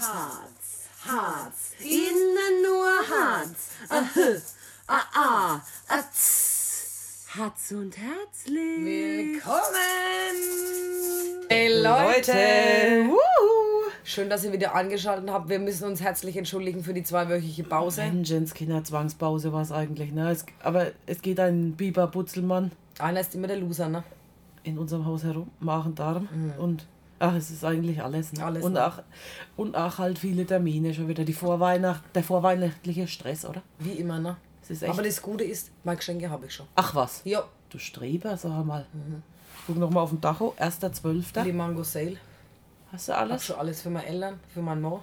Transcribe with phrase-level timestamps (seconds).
[0.00, 3.70] Harz, Harz, innen nur Harz.
[3.88, 4.38] Ahö,
[4.86, 7.26] ah, ah, ah, tss.
[7.34, 8.84] Harz und herzlich.
[8.84, 9.56] Willkommen!
[11.48, 13.08] Hey Leute!
[13.08, 13.90] Wuhu.
[14.04, 15.48] Schön, dass ihr wieder angeschaltet habt.
[15.48, 18.02] Wir müssen uns herzlich entschuldigen für die zweiwöchige Pause.
[18.02, 20.30] Vengeance, Kinderzwangspause war es eigentlich, ne?
[20.30, 22.70] Es, aber es geht ein Biber Butzelmann
[23.00, 24.04] Einer ist immer der Loser, ne?
[24.62, 26.28] in unserem Haus herum, Magen, Darm
[26.58, 26.86] und
[27.18, 28.44] ach, es ist eigentlich alles, ne?
[28.44, 28.86] Alles, und, ne?
[28.86, 29.02] auch,
[29.56, 31.24] und auch halt viele Termine schon wieder.
[31.24, 33.62] Die Vorweihnacht, der vorweihnachtliche Stress, oder?
[33.78, 34.36] Wie immer, ne?
[34.62, 34.92] Es ist echt.
[34.92, 36.66] Aber das Gute ist, mein Geschenke habe ich schon.
[36.74, 38.86] ach was, Ja, du Streber, sag mal.
[39.58, 41.42] Ich guck noch mal auf den Dacho, 1.12.
[41.44, 42.16] die Mango Sale.
[42.92, 43.44] Hast du Hab alles?
[43.44, 45.00] schon alles für meine Eltern, für meinen Mann,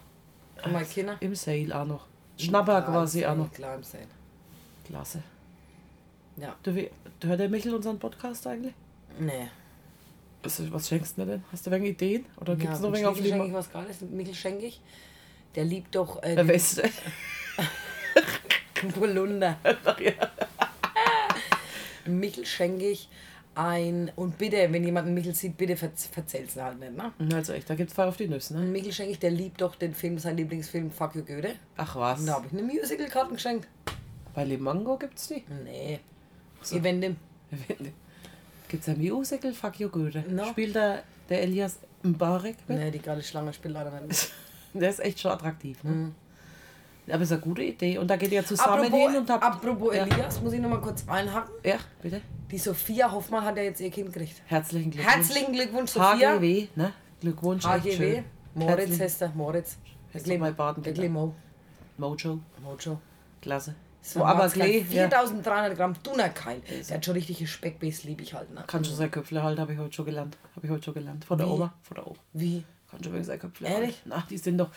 [0.55, 1.17] für meine Kinder.
[1.19, 2.05] Im Sale auch noch.
[2.37, 3.51] Schnapper quasi auch noch.
[3.51, 4.07] Klar, im Sale.
[4.85, 5.21] Klasse.
[6.37, 6.55] Ja.
[6.63, 6.73] Du
[7.27, 8.73] hört der Michel unseren Podcast eigentlich?
[9.19, 9.49] Nee.
[10.45, 11.43] Was, was schenkst du mir denn?
[11.51, 12.25] Hast du wegen Ideen?
[12.39, 14.01] Oder gibt es ja, noch wegen auf Michel schenke ich was Geiles.
[14.01, 14.79] Michel schenke ich.
[15.55, 16.87] Der liebt doch äh, Der Weste?
[18.93, 19.57] Polunder.
[22.05, 23.09] Michel schenke ich
[23.55, 24.11] ein.
[24.15, 27.11] Und bitte, wenn jemand einen Michel sieht, bitte verz verzähl's halt nicht, ne?
[27.33, 28.65] Also echt, da gibt's Fall auf die Nüsse, ne?
[28.65, 31.55] Michel schenke ich, der liebt doch den Film, sein Lieblingsfilm Fuck You Goethe.
[31.77, 32.19] Ach was.
[32.19, 33.67] Und da habe ich eine Musical-Karte geschenkt.
[34.35, 35.43] Bei Limango gibt's die?
[35.63, 35.99] Nee.
[38.75, 38.79] Eventim.
[38.79, 39.53] Gibt's ein Musical?
[39.53, 40.23] Fuck you Goethe.
[40.29, 40.45] No.
[40.45, 42.77] Spielt der, der Elias Mbarek mit?
[42.77, 44.31] Nee, die gerade Schlange spielt leider nicht.
[44.73, 46.11] Der ist echt schon attraktiv, ne?
[47.09, 47.97] Aber ist eine gute Idee.
[47.97, 49.43] Und da geht ihr zusammen Apropos, hin und habt...
[49.43, 50.03] apropos ja.
[50.05, 51.53] Elias, muss ich noch mal kurz einhaken.
[51.63, 52.19] ja, bitte.
[52.51, 54.41] Die Sophia Hoffmann hat ja jetzt ihr Kind gekriegt.
[54.47, 55.15] Herzlichen Glückwunsch.
[55.15, 56.33] Herzlichen Glückwunsch, Sophia.
[56.33, 56.91] HGW, ne?
[57.21, 57.63] Glückwunsch.
[57.63, 58.23] HGW.
[58.53, 59.29] Moritz Herzlichen- heißt er.
[59.29, 59.77] Moritz.
[60.13, 60.97] Ist doch mein der Patenkind.
[60.97, 61.33] Glimo.
[61.97, 62.39] Mojo.
[62.61, 62.99] Mojo.
[63.41, 63.75] Klasse.
[64.05, 65.09] So, aber aber Klee, ja.
[65.09, 66.61] 4300 Gramm Dunnerkeil.
[66.87, 68.53] Der hat schon richtige Speckbase, liebe ich halt.
[68.53, 68.63] Ne?
[68.67, 70.37] Kann schon sein Köpfle halten, habe ich heute schon gelernt.
[70.55, 71.25] Habe ich heute schon gelernt.
[71.25, 71.51] Von der Wie?
[71.51, 71.73] Oma.
[71.81, 72.15] Von der Oma.
[72.33, 72.63] Wie?
[72.91, 73.95] Kann schon wegen sein Köpfle Ehrlich?
[73.95, 74.09] halten.
[74.09, 74.69] Na, die sind doch...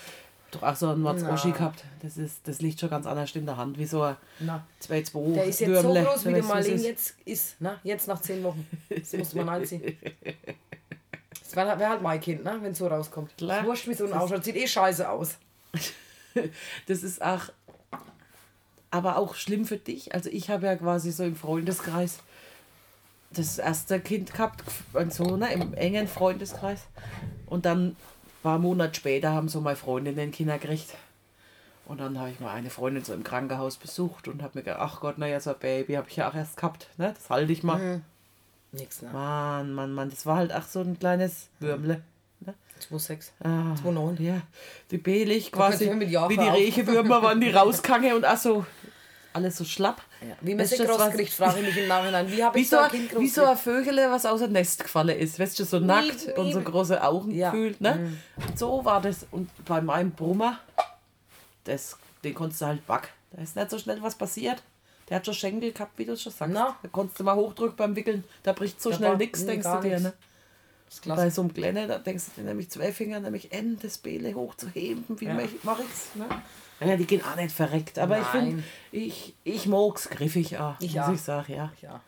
[0.51, 1.57] Doch auch so ein Matz-Oschi Na.
[1.59, 1.85] gehabt.
[2.01, 3.77] Das, ist, das liegt schon ganz anders in der Hand.
[3.77, 4.67] Wie so ein Na.
[4.83, 6.03] 2-2 Der ist jetzt Würmle.
[6.03, 7.61] so groß, wie Du der Marlene jetzt ist.
[7.61, 7.79] Ne?
[7.83, 8.67] Jetzt nach 10 Wochen.
[8.89, 9.83] Das muss man einziehen.
[11.45, 12.58] Das wäre wär halt mein Kind, ne?
[12.61, 13.35] wenn es so rauskommt.
[13.39, 13.61] Klar.
[13.61, 14.45] Ist Wurscht, wie so ein ausschaut.
[14.45, 15.36] Sieht eh scheiße aus.
[16.86, 17.51] Das ist auch...
[18.91, 20.15] Aber auch schlimm für dich.
[20.15, 22.21] Also ich habe ja quasi so im Freundeskreis
[23.31, 24.63] das erste Kind gehabt,
[24.95, 26.85] und so, ne, im engen Freundeskreis.
[27.47, 27.97] Und dann ein
[28.43, 30.95] paar Monate später haben so meine Freundinnen Kinder gekriegt.
[31.87, 34.81] Und dann habe ich mal eine Freundin so im Krankenhaus besucht und habe mir gedacht,
[34.81, 36.89] ach Gott, naja, so ein Baby habe ich ja auch erst gehabt.
[36.99, 37.15] Ne?
[37.15, 38.03] Das halte ich mal.
[38.73, 39.09] Nix, ne?
[39.11, 41.95] Mann, Mann, Mann, das war halt auch so ein kleines Würmle.
[41.95, 42.03] Ne?
[42.78, 43.30] 2,6.
[43.42, 44.20] Ah, 2,9.
[44.22, 44.40] Ja,
[44.90, 46.30] die Belig kannst quasi, wie die auf.
[46.30, 48.64] Rehewürmer waren die rausgange und auch so,
[49.33, 50.00] alles so schlapp.
[50.20, 50.34] Ja.
[50.40, 52.30] Wie man das groß was- kriegt, frage ich mich im Nachhinein.
[52.30, 54.40] Wie habe Wie ich so, so ein Kind groß wie so ein Vögele, was aus
[54.40, 55.39] dem Nest gefallen ist.
[55.39, 57.50] Weißt du, so nackt Miep, und so große Augen Ja.
[57.50, 57.80] gefühlt.
[57.80, 58.14] Ne?
[58.36, 59.27] Und so war das.
[59.30, 60.58] Und bei meinem Brummer,
[61.64, 63.10] das, den konntest du halt back.
[63.30, 64.62] Da ist nicht so schnell was passiert.
[65.08, 66.52] Der hat schon Schenkel gehabt, wie du es schon sagst.
[66.52, 66.77] Na?
[66.83, 68.24] Da konntest du mal hochdrücken beim Wickeln.
[68.42, 70.00] Da bricht so Da schnell nichts, denkst du dir.
[70.00, 70.12] Ne?
[71.07, 74.35] Bei so einem Kleine, da denkst du dir nämlich zwei Finger, nämlich N, das Beele
[74.35, 75.05] hochzuheben.
[75.21, 75.39] Wie Ja.
[75.63, 76.15] mach ich's?
[76.15, 76.27] Ne?
[76.81, 77.99] Naja, die gehen auch nicht verreckt.
[77.99, 78.65] Aber ich finde, Nein.
[78.93, 81.13] ich, ich mag's griffig auch, Ich muss auch.
[81.13, 81.53] ich sagen.
[81.83, 82.01] Ja.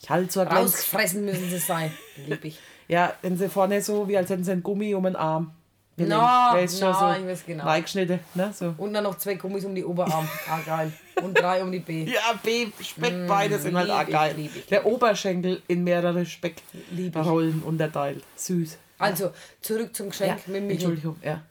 [0.00, 1.92] Ich halte zwar ganz Rausgefressen müssen sie sein.
[2.26, 2.58] Lieb ich.
[2.88, 5.52] ja, wenn sie vorne so, wie als hätten sie ein Gummi um den Arm.
[5.96, 7.64] No, der ist schon no, so ich weiß genau.
[7.64, 8.74] reingeschnitten, ne, so.
[8.78, 10.28] Und dann noch zwei Gummis um die Oberarm.
[10.48, 10.92] Ah, geil.
[11.22, 12.04] Und drei um die B.
[12.12, 14.34] Ja, B, Speckbeine sind halt auch ich, geil.
[14.36, 16.32] lieb ich, Der Oberschenkel in mehrere ich.
[16.32, 18.24] Speckrollen unterteilt.
[18.34, 18.76] Süß.
[18.98, 20.72] Also, zurück zum Geschenk Ja, mit Michel.
[20.72, 21.42] Entschuldigung, ja.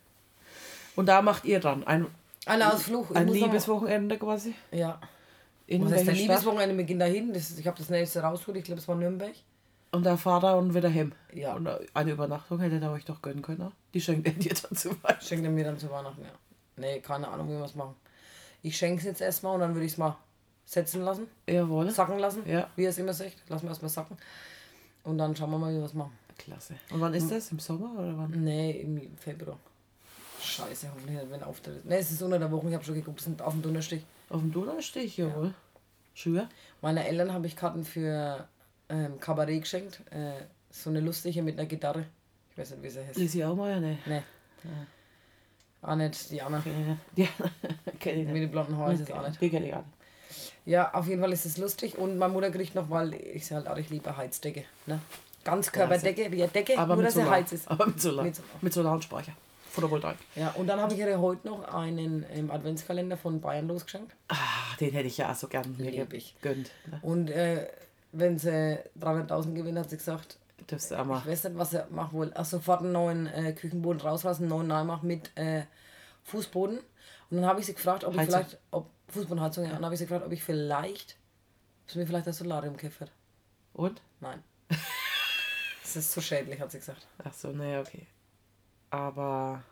[0.95, 2.07] Und da macht ihr dann ein,
[2.45, 3.11] Ein Ausflug.
[3.11, 4.53] Ich ein Liebeswochenende quasi?
[4.71, 4.99] Ja.
[5.67, 6.15] In Was heißt Stadt?
[6.15, 6.77] Liebeswochenende?
[6.77, 7.33] Wir gehen dahin.
[7.33, 8.57] Das, ich habe das nächste rausgeholt.
[8.57, 9.33] Ich glaube, es war Nürnberg.
[9.93, 11.13] Und der Vater und wieder heim.
[11.33, 11.53] Ja.
[11.53, 13.59] Und eine Übernachtung hätte er euch doch gönnen können.
[13.59, 13.71] ne?
[13.93, 15.25] Die schenkt er dir dann zu Weihnachten.
[15.25, 16.31] Schenkt er mir dann zu Weihnachten, ja.
[16.77, 17.95] Nee, keine Ahnung, wie wir es machen.
[18.63, 20.17] Ich schenke es jetzt erstmal und dann würde ich es mal
[20.65, 21.89] setzen lassen, Jawohl.
[21.91, 22.67] sacken lassen, Ja.
[22.75, 23.35] wie er es immer sagt.
[23.49, 24.17] Lassen wir erstmal sacken.
[25.03, 26.13] Und dann schauen wir mal, wie wir es machen.
[26.37, 26.73] Klasse.
[26.89, 27.51] Und wann ist das?
[27.51, 28.31] Im Sommer oder wann?
[28.31, 29.59] Nee, im Februar.
[30.41, 31.85] Scheiße, hoffentlich nicht, wenn Auftritt.
[31.85, 33.99] Nee, es ist unter der Woche, ich habe schon geguckt, es sind auf dem Donnerstag.
[34.29, 35.53] Auf dem Donnerstich, jawohl.
[36.15, 36.49] Schür.
[36.81, 38.47] Meiner Eltern habe ich Karten für
[38.93, 40.01] ähm, Kabarett geschenkt.
[40.11, 40.33] Äh,
[40.69, 42.05] so eine lustige mit einer Gitarre.
[42.51, 42.99] Ich weiß nicht, wie sie
[43.39, 43.43] heißt.
[43.45, 43.97] Auch mal, ja, ne?
[44.05, 44.21] Nee.
[45.81, 46.63] Auch nicht, die Anna.
[47.15, 47.27] Ja,
[47.99, 48.43] kenn ich Mit nicht.
[48.43, 49.41] den blonden Haaren ist es auch nicht.
[49.41, 49.97] Die kenn ich auch nicht.
[50.65, 51.97] Ja, auf jeden Fall ist es lustig.
[51.97, 54.63] Und meine Mutter kriegt noch, weil ich sie halt auch, ich liebe Heizdecke.
[54.85, 54.99] Ne?
[55.43, 57.69] Ganzkörperdecke, wie eine Decke, Aber nur mit dass sie heiz ist.
[57.69, 58.23] Aber mit Solar.
[58.23, 58.49] Mit Solar.
[58.61, 59.33] Mit Solarspeicher.
[59.71, 60.17] Photovoltaik.
[60.35, 64.15] Ja, und dann habe ich ihr heute noch einen im Adventskalender von Bayern losgeschenkt.
[64.29, 64.35] Ah,
[64.79, 66.35] den hätte ich ja auch so gern mir Lieb ich.
[66.39, 66.71] gegönnt.
[66.89, 66.99] Ne?
[67.01, 67.67] Und äh,
[68.13, 70.37] wenn sie 300.000 gewinnt, hat sie gesagt,
[70.67, 71.19] Darfst du auch mal.
[71.19, 72.31] ich weiß nicht, was er macht wohl.
[72.35, 75.63] Ach, sofort einen neuen äh, Küchenboden rauslassen, einen neuen Neumacht mit äh,
[76.23, 76.77] Fußboden.
[76.77, 78.39] Und dann habe ich sie gefragt, ob ich Heizung.
[78.39, 79.71] vielleicht, ob Fußbodenheizung, ja.
[79.71, 81.17] Und dann habe ich sie gefragt, ob ich vielleicht,
[81.83, 83.11] ob sie mir vielleicht das Solarium gekauft
[83.73, 84.01] Und?
[84.21, 84.41] Nein.
[85.81, 87.05] das ist zu schädlich, hat sie gesagt.
[87.23, 88.07] Ach so, naja, okay.
[88.89, 89.63] Aber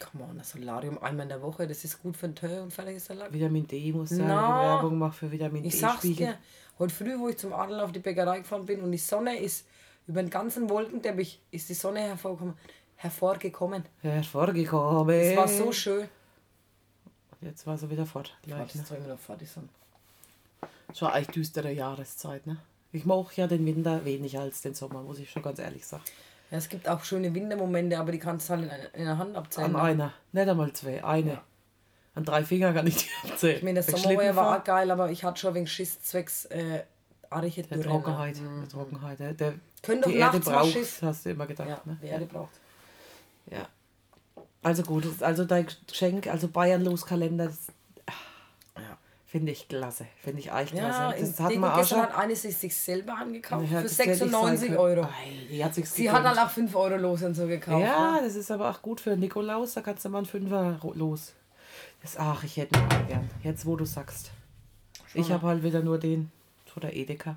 [0.00, 2.72] Come on, das Solarium einmal in der Woche, das ist gut für den Tö und
[2.72, 3.32] fertig ist der Lack.
[3.32, 4.76] Vitamin D muss sein, Na.
[4.76, 5.78] Werbung macht für Vitamin Ich D.
[5.78, 6.26] sag's Spiegel.
[6.28, 6.38] dir,
[6.78, 9.66] heute früh, wo ich zum Adel auf die Bäckerei gefahren bin und die Sonne ist
[10.06, 12.54] über den ganzen Wolkenteppich, ist die Sonne hervorgekommen.
[12.96, 13.84] hervorgekommen.
[14.02, 15.14] Hervorgekommen.
[15.14, 16.08] Es war so schön.
[17.40, 18.36] Jetzt war sie wieder fort.
[18.42, 18.84] Gleich, das ne?
[18.88, 19.50] doch immer noch fertig.
[19.50, 19.68] Sonne.
[20.94, 22.58] Schon echt düstere Jahreszeit, ne?
[22.92, 26.02] Ich mag ja den Winter weniger als den Sommer, muss ich schon ganz ehrlich sagen.
[26.50, 29.18] Ja, es gibt auch schöne Wintermomente, aber die kannst du halt in, einer- in der
[29.18, 29.66] Hand abzählen.
[29.66, 29.82] An ne?
[29.82, 31.32] einer, nicht einmal zwei, eine.
[31.32, 31.42] Ja.
[32.14, 33.56] An drei Fingern kann ich die abzählen.
[33.58, 36.46] Ich meine, der Wenn Sommer war, auch geil, aber ich hatte schon wegen Schiss zwecks
[36.46, 36.82] äh,
[37.30, 37.82] arige Der.
[37.82, 38.40] Trockenheit.
[38.40, 38.60] Ne?
[38.62, 39.18] Der Trockenheit.
[39.20, 39.52] Der, der,
[39.82, 41.02] doch die Erde braucht, Schiss.
[41.02, 41.68] hast du immer gedacht.
[41.68, 41.98] Ja, ne?
[42.02, 42.52] die Erde braucht.
[43.50, 43.68] Ja.
[44.62, 47.66] Also gut, das- also dein Geschenk, also Bayern los Kalender, das
[48.76, 48.96] Ja.
[49.28, 50.06] Finde ich klasse.
[50.24, 51.16] Finde ich echt Ja, klasse.
[51.18, 52.00] in Das hat man auch schon.
[52.00, 54.78] hat eine sich, sich selber angekauft Ja, für das hätte ich sagen 96 können.
[54.80, 55.02] Euro.
[55.04, 56.36] Ei, die hat sich's Sie hat gegönnt.
[56.38, 57.82] dann auch 5 Euro los und so gekauft.
[57.84, 58.22] Ja, Ne?
[58.24, 61.34] das ist aber auch gut für Nikolaus, da kannst du mal einen Fünfer ro- los.
[62.02, 63.30] Das, ach, ich hätte ihn gern.
[63.44, 64.30] Jetzt, wo du sagst.
[65.14, 65.34] Ich ne?
[65.34, 66.30] habe halt wieder nur den
[66.66, 67.36] von der Edeka.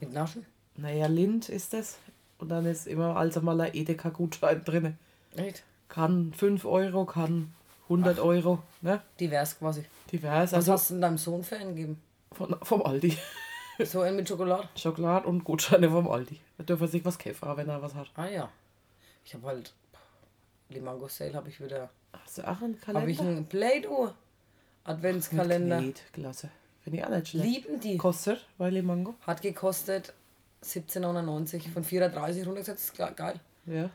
[0.00, 0.46] Mit Naschen?
[0.76, 1.96] Naja, Lind ist das.
[2.38, 4.96] Und dann ist immer also mal ein Edeka-Gutschein drin.
[5.36, 5.64] Echt?
[5.88, 7.52] Kann 5 Euro, kann
[7.88, 8.62] 100 Euro.
[8.82, 9.00] Ne?
[9.18, 9.84] Divers quasi.
[10.12, 10.52] Divers.
[10.52, 12.02] Was Also hast du denn deinem Sohn für einen gegeben?
[12.32, 13.16] von, vom Aldi.
[13.84, 14.68] So einen mit Schokolade?
[14.76, 16.40] Schokolade und Gutscheine vom Aldi.
[16.58, 18.10] Da dürfen sich was kaufen, wenn er was hat.
[18.16, 18.48] Ah ja.
[19.24, 19.72] Ich habe halt
[20.68, 21.88] Limango Sale habe ich wieder.
[22.12, 23.00] Hast du auch einen Kalender?
[23.02, 24.10] Habe ich einen Play-Doh
[24.84, 25.78] Adventskalender.
[25.78, 26.50] Knet, klasse.
[26.82, 27.46] Finde ich auch nicht schlecht.
[27.46, 27.96] Lieben die.
[27.98, 29.14] Kostet, weil die Mango.
[29.26, 30.12] Hat gekostet
[30.64, 32.84] 17,99 von 4,30 runtergesetzt.
[32.90, 33.38] Ist ge- geil.
[33.66, 33.90] Ja.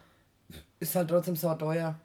[0.80, 1.96] Ist halt trotzdem so teuer.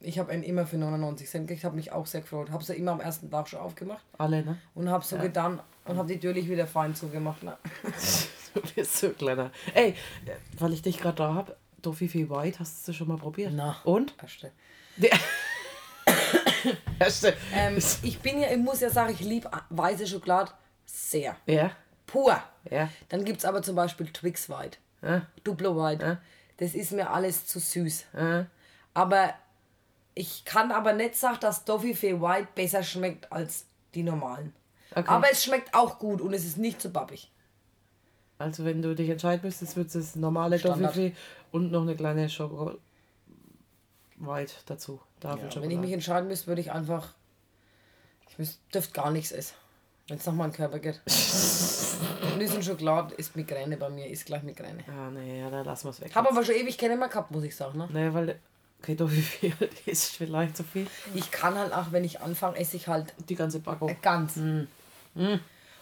[0.00, 2.50] Ich habe einen immer für 99 Cent gekriegt, habe mich auch sehr gefreut.
[2.50, 4.58] Habe sie immer am ersten Tag schon aufgemacht Alle, ne?
[4.74, 7.42] und habe so getan und habe die Türlich wieder fein zugemacht.
[7.42, 7.56] Ne?
[8.54, 9.50] Du bist so kleiner.
[9.74, 9.94] Ey,
[10.58, 13.52] weil ich dich gerade da habe, Toffee White, hast du schon mal probiert?
[13.54, 13.76] Na.
[13.84, 14.14] Und?
[14.22, 14.50] Erste.
[16.98, 17.34] Erste.
[17.54, 20.52] Ähm, ich bin ja, ich muss ja sagen, ich liebe weiße Schokolade
[20.86, 21.36] sehr.
[21.46, 21.70] Ja,
[22.06, 22.42] Pur.
[22.70, 22.88] ja.
[23.10, 26.04] Dann gibt es aber zum Beispiel Twix White, ja, Duplo White.
[26.04, 26.18] Ja.
[26.56, 28.06] Das ist mir alles zu süß.
[28.18, 28.46] ja.
[28.94, 29.34] Aber
[30.16, 34.54] ich kann aber nicht sagen, dass Toffee White besser schmeckt als die normalen.
[34.92, 35.08] Okay.
[35.08, 37.30] Aber es schmeckt auch gut und es ist nicht zu babbig.
[38.38, 40.94] Also wenn du dich entscheiden müsstest, wird es normale Standard.
[40.94, 41.14] Toffee
[41.52, 42.78] und noch eine kleine Schoko
[44.16, 45.00] White dazu.
[45.22, 47.12] Ja, wenn ich mich entscheiden müsste, würde ich einfach.
[48.38, 49.54] Ich dürfte gar nichts essen.
[50.08, 51.02] Wenn es nach meinem Körper geht.
[52.38, 54.82] Nüsse und Schokolade ist Migräne bei mir, ist gleich Migräne.
[54.88, 56.14] Ah, nee, ja, dann lassen wir es weg.
[56.14, 57.78] Habe aber schon ewig keine mehr gehabt, muss ich sagen.
[57.78, 57.88] Ne?
[57.92, 58.38] Nee, weil
[58.82, 59.52] okay, Toffee
[59.86, 60.86] ist vielleicht zu viel.
[61.14, 63.96] Ich kann halt auch, wenn ich anfange, esse ich halt Die ganze Packung.
[64.02, 64.34] ganz.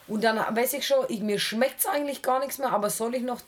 [0.06, 3.14] Und dann weiß ich schon, ich, mir schmeckt es eigentlich gar nichts mehr, aber soll
[3.14, 3.40] ich noch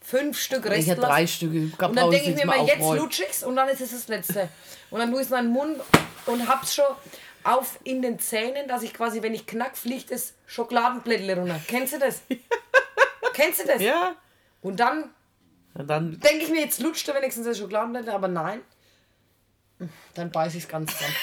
[0.00, 1.70] fünf Stück Ich Rest hätte drei Stücke.
[1.86, 4.48] Und dann denke ich mir mal, jetzt lutschig's und dann ist es das letzte.
[4.90, 5.80] Und dann tue ich es in meinen Mund
[6.26, 6.84] und hab's schon
[7.44, 11.60] auf in den Zähnen, dass ich quasi, wenn ich knack, fliegt das Schokoladenblättle runter.
[11.66, 12.22] Kennst du das?
[13.32, 13.80] Kennst du das?
[13.80, 14.14] Ja.
[14.60, 15.10] Und dann
[15.74, 18.60] Und dann denke ich mir, jetzt lutscht er wenigstens das Schokoladenblättle, aber nein.
[20.14, 21.14] Dann beiß ich es ganz zusammen.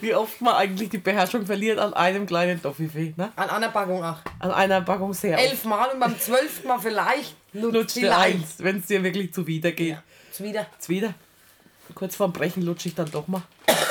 [0.00, 3.32] wie oft man eigentlich die Beherrschung verliert an einem kleinen Toffifee, ne?
[3.36, 4.18] An einer Packung auch.
[4.40, 5.44] An einer Packung sehr oft.
[5.46, 9.90] Elfmal und beim zwölften Mal vielleicht lutscht dir eins, wenn es dir wirklich zuwider geht.
[9.90, 10.02] Ja.
[10.74, 11.14] Jetzt wieder.
[11.94, 13.42] Kurz vorm Brechen lutsche ich dann doch mal.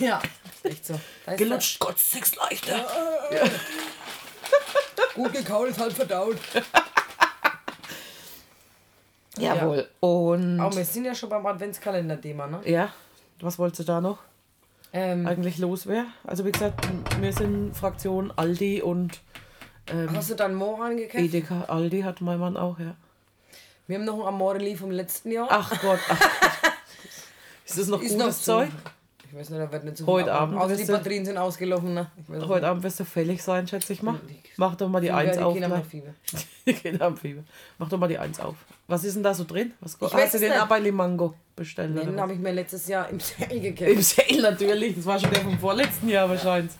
[0.00, 0.22] Ja,
[0.62, 1.00] ist echt so.
[1.36, 2.86] Gelutscht, Gott, sechs leichter.
[3.32, 3.50] der-
[5.14, 6.36] Gut gekaut ist halt verdaut.
[9.40, 9.88] Jawohl.
[10.00, 12.60] Und Aber wir sind ja schon beim Adventskalender-Thema, ne?
[12.64, 12.90] ja,
[13.40, 14.18] was wolltest du da noch
[14.92, 16.12] Ähm, eigentlich loswerden?
[16.24, 16.86] Also wie gesagt,
[17.20, 19.20] wir sind Fraktion Aldi und
[19.90, 21.22] ähm, hast du dann Moor angekauft?
[21.22, 21.64] Edeka.
[21.68, 22.94] Aldi hat mein Mann auch, ja.
[23.86, 25.48] Wir haben noch ein Amorelli vom letzten Jahr.
[25.50, 25.98] Ach Gott.
[26.08, 26.20] Ach.
[27.64, 28.72] Ist das noch Ist gutes noch zu.
[29.30, 30.32] Ich weiß nicht, da wird nicht so Heute.
[30.32, 32.10] Abend Außer die du- Batterien sind ausgelaufen, ne?
[32.46, 34.18] Heute Abend wirst du fällig sein, schätze ich mal.
[34.28, 35.14] Die- Mach doch mal die nicht.
[35.16, 35.52] Eins die auf.
[35.52, 35.78] Kinder gleich.
[35.80, 36.14] haben Fieber.
[36.66, 37.42] Die Kinder haben Fieber.
[37.78, 38.56] Mach doch mal die Eins auf.
[38.86, 39.72] Was ist denn da so drin?
[39.80, 40.60] Was Ich weiß hast du den nicht.
[40.60, 41.96] auch bei Limango bestellt?
[41.96, 44.02] Den habe ich mir letztes Jahr im Sale Im gekauft.
[44.16, 44.96] Sale natürlich.
[44.96, 46.72] Das war schon der vom vorletzten Jahr wahrscheinlich.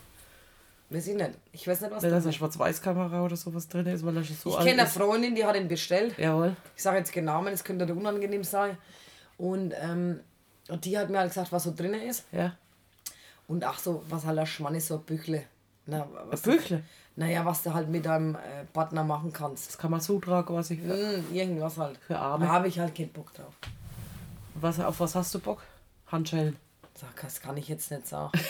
[0.90, 1.31] Weiß ich nicht.
[1.52, 2.37] Ich weiß nicht, was Wenn da das eine ist.
[2.37, 4.93] Schwarz-Weiß-Kamera oder sowas drin ist, weil er schon so Ich kenne eine ist.
[4.97, 6.14] Freundin, die hat ihn bestellt.
[6.19, 6.57] Jawohl.
[6.76, 8.76] Ich sage jetzt den Namen, es könnte unangenehm sein.
[9.37, 10.21] Und, ähm,
[10.69, 12.25] und die hat mir halt gesagt, was so drin ist.
[12.33, 12.53] Ja.
[13.47, 15.45] Und ach so, was halt der Schmann ist, so ein Büchle.
[15.87, 16.83] Na, Ein was Büchle.
[17.17, 19.69] Naja, was du halt mit deinem äh, Partner machen kannst.
[19.69, 20.77] Das kann man Sutra quasi.
[20.77, 21.99] Für, Hm, irgendwas halt.
[22.07, 22.47] für Arme.
[22.47, 23.53] Da habe ich halt keinen Bock drauf.
[24.55, 25.63] Was, auf was hast du Bock?
[26.09, 26.57] Handschellen.
[26.95, 28.33] Sag, das kann ich jetzt nicht sagen.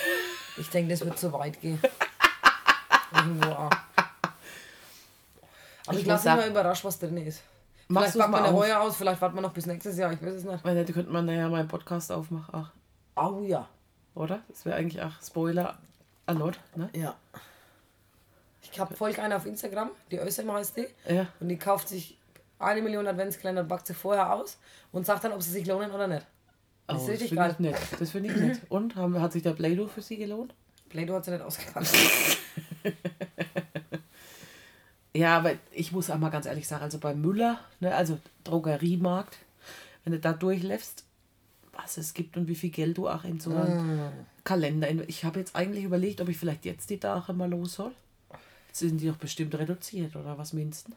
[0.57, 1.79] Ich denke, das wird zu weit gehen.
[3.15, 3.71] Irgendwo auch.
[5.87, 7.43] Aber Ich ich, lasse mich mal überrascht, was drin ist.
[7.91, 10.13] Machst Vielleicht packt man mal eine heuer aus, vielleicht warten wir noch bis nächstes Jahr,
[10.13, 10.63] ich weiß es nicht.
[10.65, 12.49] Weil da könnte man nachher mal einen Podcast aufmachen.
[12.53, 12.71] Ach,
[13.15, 13.67] Au ja.
[14.15, 14.41] oder?
[14.49, 15.79] Das wäre eigentlich auch Spoiler
[16.27, 16.91] alert, ne?
[16.93, 17.15] Ja.
[18.71, 20.87] Ich habe folge eine auf Instagram, die Ösem heißt die.
[21.09, 21.27] Ja.
[21.41, 22.19] Und die kauft sich
[22.59, 24.59] eine Million Adventskalender und backt sie vorher aus
[24.93, 26.27] und sagt dann, ob sie sich lohnen oder nicht.
[26.87, 27.53] Das Oh, ist das richtig finde geil.
[27.53, 27.77] ich nett.
[28.01, 28.61] Das finde ich nett.
[28.69, 30.55] Und haben, hat sich der Play-Doh für sie gelohnt?
[30.91, 31.89] Play-Doh hat sie nicht ausgepackt.
[35.15, 39.39] Ja, aber ich muss auch mal ganz ehrlich sagen, also bei Müller, ne, also Drogeriemarkt,
[40.05, 41.05] wenn du da durchläufst,
[41.73, 44.13] was es gibt und wie viel Geld du auch in so einen
[44.45, 44.89] Kalender.
[44.89, 47.93] in- Ich habe jetzt eigentlich überlegt, ob ich vielleicht jetzt die Tage mal los soll.
[48.69, 50.53] Jetzt sind die doch bestimmt reduziert, oder was
[50.89, 50.93] du?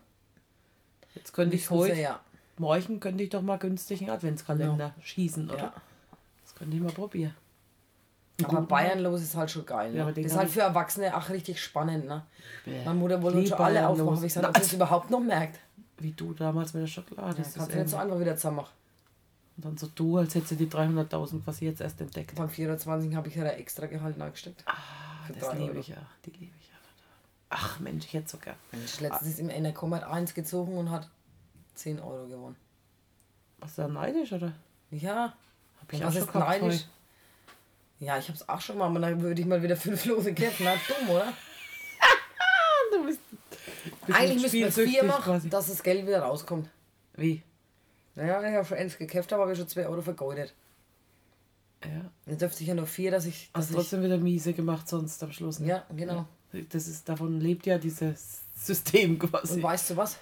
[1.15, 2.19] Jetzt könnte ich heute, ja.
[2.57, 5.57] morgen könnte ich doch mal günstig einen Adventskalender schießen, oder?
[5.57, 5.73] Ja.
[6.43, 7.33] Das könnte ich mal probieren.
[8.45, 9.95] Aber Bayern los ist halt schon geil.
[9.95, 10.13] Ja, Ne?
[10.13, 12.05] den das ist halt für Erwachsene auch richtig spannend.
[12.05, 12.23] Ne?
[12.65, 15.59] Meine Mutter wollte schon alle aufmachen, aber ich sage, ob sie es überhaupt noch merkt.
[15.97, 17.35] Wie du damals mit der Schokolade.
[17.35, 18.71] Das Das kannst du nicht so einfach wieder zusammen machen.
[19.57, 22.49] Und dann so du, als hättest du die 300.000, was ich jetzt erst entdeckt Beim
[22.49, 24.63] 24 habe ich ja da extra Gehalt angesteckt.
[24.65, 24.71] Ah,
[25.27, 25.79] Für das liebe Euro.
[25.79, 25.97] ich ja.
[26.25, 26.75] Die liebe ich ja.
[27.49, 28.55] Ach Mensch, ich hätte so gern.
[28.71, 29.49] Mensch, letztens ist im
[29.93, 31.09] hat eins gezogen und hat
[31.75, 32.55] 10 Euro gewonnen.
[33.59, 34.53] Du da neidisch, oder?
[34.89, 35.33] Ja,
[35.81, 36.63] Hab ich was auch ist neidisch?
[36.63, 36.83] heute.
[38.01, 40.65] Ja, ich hab's auch schon mal, aber dann würde ich mal wieder fünf Lose kämpfen.
[40.65, 41.33] Na, dumm, oder?
[42.91, 43.19] Du bist,
[44.05, 45.49] bist Eigentlich nicht müssten wir vier machen, quasi.
[45.49, 46.67] dass das Geld wieder rauskommt.
[47.15, 47.41] Wie?
[48.15, 50.53] Naja, wenn ich habe schon eins gekämpft habe, habe ich schon 2 Euro vergeudet.
[51.85, 52.11] Ja.
[52.25, 53.49] Dann dürfte ich ja nur vier, dass ich.
[53.53, 55.59] Dass Hast trotzdem wieder miese gemacht sonst am Schluss.
[55.59, 55.67] ne?
[55.67, 56.25] ja, genau.
[56.69, 59.63] Das ist, davon lebt ja dieses System Und quasi.
[59.63, 60.17] weißt du was?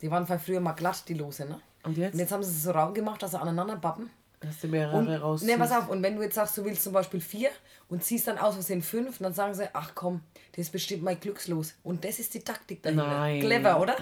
[0.00, 1.60] Die waren früher mal glatt, die Lose, ne?
[1.82, 2.14] Und jetzt?
[2.14, 4.08] Und jetzt haben sie es so rau gemacht, dass sie aneinander pappen.
[4.46, 5.42] Hast du mehrere Und, raus.
[5.42, 7.50] ne, pass auf, und wenn du jetzt sagst, du willst zum Beispiel vier
[7.88, 10.20] und ziehst dann aus Versehen fünf, dann sagen sie, ach komm,
[10.52, 11.74] das ist bestimmt mein Glückslos.
[11.82, 13.06] Und das ist die Taktik dahinter.
[13.06, 13.40] Nein.
[13.40, 13.96] Clever, oder?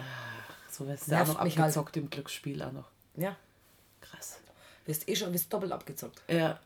[0.71, 1.69] So wirst du auch noch mich halt.
[1.69, 2.89] abgezockt im Glücksspiel auch noch.
[3.17, 3.37] Ja.
[4.01, 4.39] Krass.
[4.87, 6.23] Wirst eh schon wirst doppelt abgezockt.
[6.29, 6.59] Ja.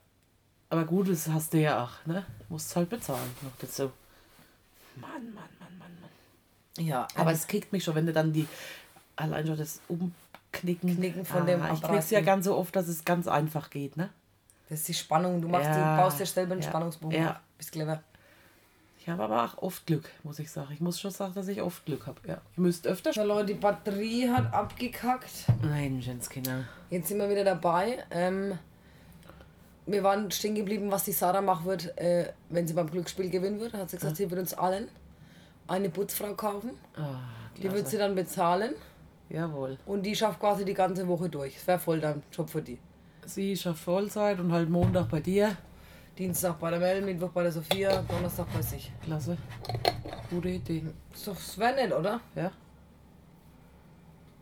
[0.71, 2.25] Aber gut, das hast du ja auch, ne?
[2.49, 3.93] Musst halt bezahlen noch dazu.
[4.97, 6.85] Mann, Mann, Mann, Mann, Mann.
[6.87, 8.49] Ja, Aber es kickt mich schon, wenn du dann die
[9.17, 10.15] allein schon das Umknicken.
[10.61, 14.11] Knicken von dem Ich knick's ja ganz so oft, dass es ganz einfach geht, ne?
[14.69, 15.41] das ist die Spannung.
[15.41, 17.41] Du machst, Ja, du baust dir selber einen ja, Spannungsbogen ja.
[17.57, 18.03] Bist clever.
[18.99, 20.73] Ich habe aber auch oft Glück, muss ich sagen.
[20.73, 22.19] Ich muss schon sagen, dass ich oft Glück habe.
[22.27, 22.41] Ja.
[22.57, 25.31] Ihr müsst öfter So Leute, die Batterie hat abgekackt.
[25.63, 26.65] Nein, Jenskinder.
[26.91, 28.05] Jetzt sind wir wieder dabei.
[28.11, 28.59] Ähm,
[29.87, 33.61] wir waren stehen geblieben, was die Sarah machen wird, äh, wenn sie beim Glücksspiel gewinnen
[33.61, 33.75] wird.
[33.75, 34.89] Hat sie gesagt, sie wird uns allen
[35.69, 36.71] eine Putzfrau kaufen.
[36.97, 37.21] Ah,
[37.57, 38.75] Die wird sie dann bezahlen
[39.29, 39.77] Jawohl.
[39.87, 41.55] und die schafft quasi die ganze Woche durch.
[41.55, 42.79] Das wäre voll dein Job für die.
[43.25, 45.57] Sie schafft Vollzeit und halt Montag bei dir.
[46.17, 48.91] Dienstag bei der Mel, Mittwoch bei der Sophia, Donnerstag bei sich.
[49.03, 49.37] Klasse.
[50.31, 50.85] Gute Idee.
[51.25, 52.21] Doch- Das wäre nett, oder?
[52.35, 52.51] Ja.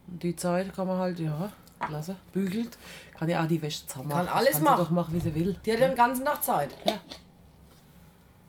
[0.07, 1.51] Und die Zeit kann man halt, ja,
[1.81, 2.17] klasse.
[2.33, 2.77] Bügelt.
[3.19, 4.85] Kann ja auch die Wäsche zusammen Kann alles kann machen.
[4.85, 5.57] Doch machen, wie sie will.
[5.65, 6.71] Die hat ja den ganzen Tag Zeit.
[6.85, 6.99] Ja.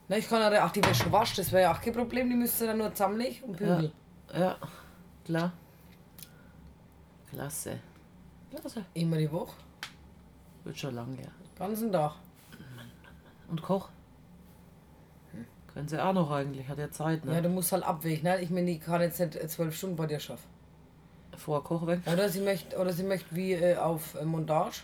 [0.07, 2.29] Na, ich kann ja auch die Wäsche waschen, das wäre ja auch kein Problem.
[2.29, 3.91] Die müsste dann nur zusammenlegen und bügeln.
[4.37, 4.57] Ja,
[5.23, 5.53] klar.
[7.35, 7.79] Klasse.
[8.49, 8.85] Klasse.
[8.93, 9.53] Immer die Woche.
[10.63, 11.29] Wird schon lang, ja.
[11.59, 12.13] Ganzen Tag.
[13.49, 13.89] Und Koch?
[15.73, 17.41] Können sie auch noch eigentlich, hat ja Zeit, Ja, ne?
[17.41, 18.23] du musst halt abwägen.
[18.23, 18.41] Ne?
[18.41, 20.47] Ich meine, die kann jetzt nicht äh, zwölf Stunden bei dir schaffen.
[21.35, 21.99] Vor Koch weg.
[22.11, 24.77] Oder sie möchte, oder sie möchte wie äh, auf äh, Montage.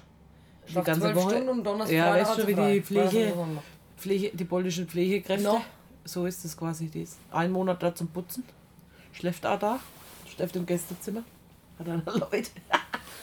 [0.68, 1.30] Schafft ganze zwölf Woche?
[1.30, 2.74] Stunden und Donnerstag Ja, weißt du, wie frei.
[2.74, 3.34] die Pflege-.
[3.98, 5.44] Pflege, die polnischen Pflegekräfte.
[5.48, 5.62] No.
[6.04, 6.88] So ist es quasi.
[6.88, 8.44] Die ist ein Monat da zum Putzen.
[9.14, 9.80] Schläft auch da.
[10.28, 11.24] Schläft im Gästezimmer.
[11.82, 12.52] Hat dann Leute.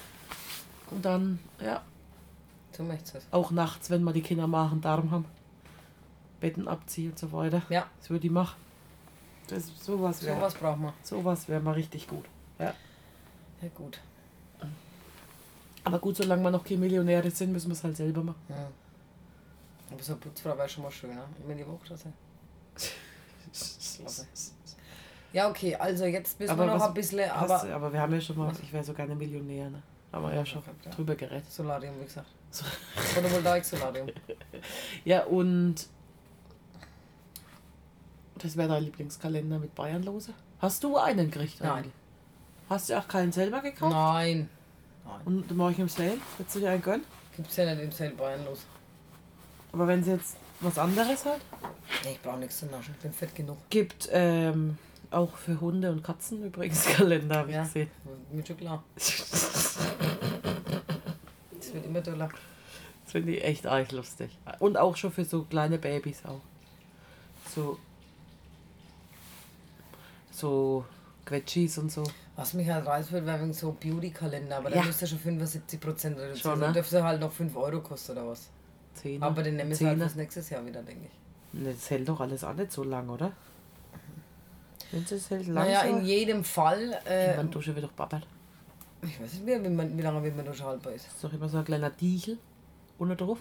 [0.90, 1.82] Und dann, ja,
[2.72, 3.26] So möchtest du es.
[3.30, 5.26] auch nachts, wenn wir die Kinder machen, Darm haben.
[6.40, 7.62] Betten abziehen und so weiter.
[7.68, 8.56] Ja, Das würde die machen.
[9.48, 10.92] Das, sowas wäre sowas braucht man.
[11.02, 12.24] sowas wär mal richtig gut.
[12.58, 12.72] Ja.
[13.60, 13.98] Ja, gut.
[15.84, 18.40] Aber gut, solange wir noch keine Millionäre sind, müssen wir es halt selber machen.
[18.48, 18.68] Ja.
[19.90, 21.24] Aber so eine Putzfrau wäre schon mal schön, ne?
[21.44, 22.04] Immer die Woche, das
[23.96, 24.26] Klasse.
[25.32, 28.00] Ja, okay, also jetzt müssen Aber wir noch was ein bisschen, aber du- aber wir
[28.00, 29.82] haben ja schon mal, ich wäre so gerne Millionär, ne?
[30.12, 30.90] Haben wir ja schon ja.
[30.90, 31.50] drüber geredet.
[31.50, 32.28] Solarium, wie gesagt.
[32.50, 32.64] So.
[32.96, 34.08] Photovoltaik-Solarium.
[35.04, 35.86] Ja, und
[38.36, 40.32] das wäre dein Lieblingskalender mit Bayernlose.
[40.60, 41.60] Hast du einen gekriegt?
[41.60, 41.70] Nein.
[41.72, 41.92] eigentlich?
[42.70, 43.92] Hast du auch keinen selber gekauft?
[43.92, 44.48] Nein.
[45.04, 45.20] Nein.
[45.24, 46.18] Und morgen im Sale?
[46.36, 47.04] Würdest du dir einen gönnen?
[47.36, 48.60] Gibt's ja nicht im Sale Bayern los.
[49.72, 51.40] Aber wenn sie jetzt was anderes halt.
[52.04, 53.58] Nee, ich brauche nichts zu naschen, ich bin fett genug.
[53.70, 54.76] Gibt ähm,
[55.10, 57.90] auch für Hunde und Katzen übrigens Kalender, habe ich Ja, gesehen.
[58.32, 58.82] mir schon klar.
[58.96, 59.78] Das
[61.72, 62.28] wird immer doller.
[63.04, 64.36] Das finde ich echt arg lustig.
[64.58, 66.40] Und auch schon für so kleine Babys auch.
[67.54, 67.78] So.
[70.30, 70.84] So
[71.24, 72.04] Quetschis und so.
[72.36, 74.76] Was mich halt reizt, wird, wäre wegen so Beauty-Kalender, aber Ja.
[74.82, 76.36] da müsste schon 75% reduzieren.
[76.36, 76.66] Schon, ne?
[76.66, 78.48] Dann dürfte halt noch 5 Euro kosten oder was.
[78.94, 79.26] Zehner.
[79.26, 81.58] Aber den nehmen wir halt fürs nächstes Jahr wieder, denke ich.
[81.60, 83.32] Ne, Das hält doch alles auch nicht so lang, oder?
[84.90, 88.26] Wenn es hält lang Naja, in jedem Fall, äh, Man Dusche wird doch babbelt.
[89.02, 91.06] ich weiß nicht mehr, wie, man, wie lange wird man durchhaltbar ist.
[91.06, 92.38] Das ist doch immer so ein kleiner Diegel
[92.98, 93.38] unten drauf.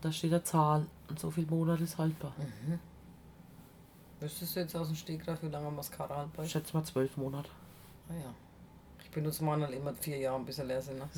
[0.00, 2.32] Da steht eine Zahl und so viel Monat ist haltbar.
[4.20, 6.52] Wüsstest du jetzt aus dem Stegreif, wie lange Mascara haltbar ist?
[6.52, 7.50] schätze mal zwölf Monate.
[8.08, 8.34] Ah ja.
[9.02, 10.98] Ich benutze meinen halt immer vier Jahre, bis er leer sind.
[10.98, 11.08] Ne?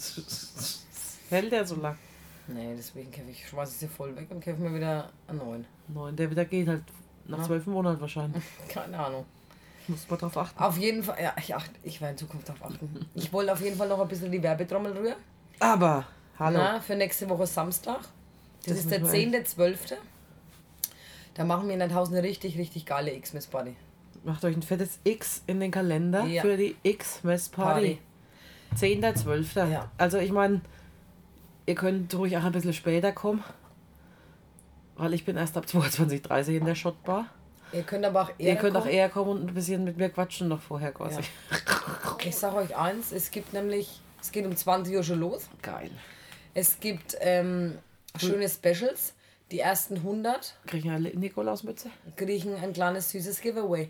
[1.30, 1.96] Hält der so lang?
[2.48, 5.66] Nee, deswegen kämpfe ich, schmeiße ich sie voll weg und kämpfe mir wieder einen neuen.
[5.88, 6.82] Neun, der wieder geht halt
[7.30, 8.42] nach zwölf Monaten wahrscheinlich.
[8.68, 9.24] Keine Ahnung.
[9.88, 10.62] Muss man drauf achten.
[10.62, 13.06] Auf jeden Fall, ja, ich, acht, ich werde in Zukunft darauf achten.
[13.14, 15.16] Ich wollte auf jeden Fall noch ein bisschen die Werbetrommel rühren.
[15.58, 16.04] Aber,
[16.38, 16.58] hallo.
[16.58, 17.98] Na, für nächste Woche Samstag.
[18.64, 19.94] Das, Das ist der müssen wir 10.12.
[21.34, 23.74] Da machen wir in der Haus eine richtig, richtig geile X-Miss-Party.
[24.22, 26.42] Macht euch ein fettes X in den Kalender Ja.
[26.42, 27.98] für die X-Mess-Party.
[28.76, 29.68] 10.12.
[29.70, 29.90] Ja.
[29.98, 30.60] Also ich meine,
[31.66, 33.42] ihr könnt ruhig auch ein bisschen später kommen.
[35.00, 37.26] Weil ich bin erst ab 22.30 in der Shotbar.
[37.72, 38.92] Ihr könnt aber auch eher ihr könnt auch kommen.
[38.92, 41.20] eher kommen und ein bisschen mit mir quatschen noch vorher quasi.
[42.22, 45.48] Ich sage euch eins, es gibt nämlich, es geht um 20 Uhr schon los.
[45.62, 45.90] Geil.
[46.52, 47.78] Es gibt ähm,
[48.16, 49.14] schöne Specials.
[49.50, 51.90] Die ersten 100 Krieg ich eine Nikolausmütze?
[52.16, 53.88] kriegen ein kleines süßes Giveaway.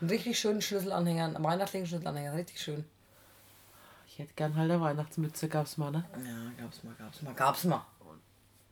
[0.00, 2.84] Einen richtig schönen Schlüsselanhänger, einen weihnachtlichen Schlüsselanhänger, richtig schön.
[4.06, 6.04] Ich hätte gern halt eine Weihnachtsmütze, gab's mal, ne?
[6.12, 7.84] Ja, gab's mal, gab's mal, gab's mal.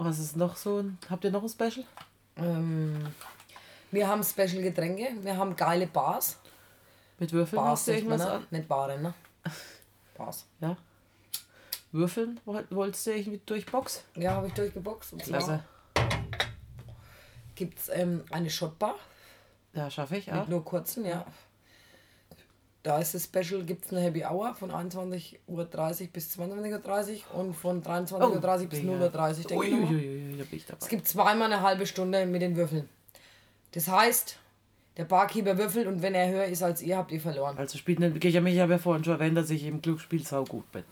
[0.02, 0.98] Was ist noch so ein.
[1.10, 1.84] Habt ihr noch ein Special?
[2.36, 3.06] Ähm,
[3.90, 6.38] wir haben Special Getränke, wir haben geile Bars.
[7.18, 8.30] Mit Würfeln Bars hast du irgendwas ne?
[8.30, 8.46] an?
[8.50, 9.14] Nicht Baren, ne?
[10.16, 10.46] Bars.
[10.60, 10.74] Ja.
[11.92, 14.04] Würfeln woll- wolltest du irgendwie durch Box?
[14.14, 15.12] Ja, habe ich durchgeboxt.
[15.12, 15.62] Und Klasse.
[17.54, 18.94] gibt es ähm, eine Shotbar
[19.74, 20.36] Ja, schaffe ich, ja.
[20.36, 21.26] mit nur kurzen, ja.
[22.82, 25.66] Da ist das Special, gibt es eine Happy Hour von 21.30 Uhr
[26.12, 29.72] bis 22.30 Uhr und von 23.30 Uhr bis 0.30 Uhr, denke ich.
[29.72, 29.94] nochmal.
[29.94, 30.78] Uiuiui, da bin ich dabei.
[30.80, 32.88] Es gibt zweimal eine halbe Stunde mit den Würfeln.
[33.72, 34.38] Das heißt,
[34.96, 37.58] der Barkeeper würfelt und wenn er höher ist als ihr, habt ihr verloren.
[37.58, 40.44] Also spielt nicht, ich habe mich ja vorhin schon erwähnt, dass ich im Glücksspiel sau
[40.44, 40.84] gut bin.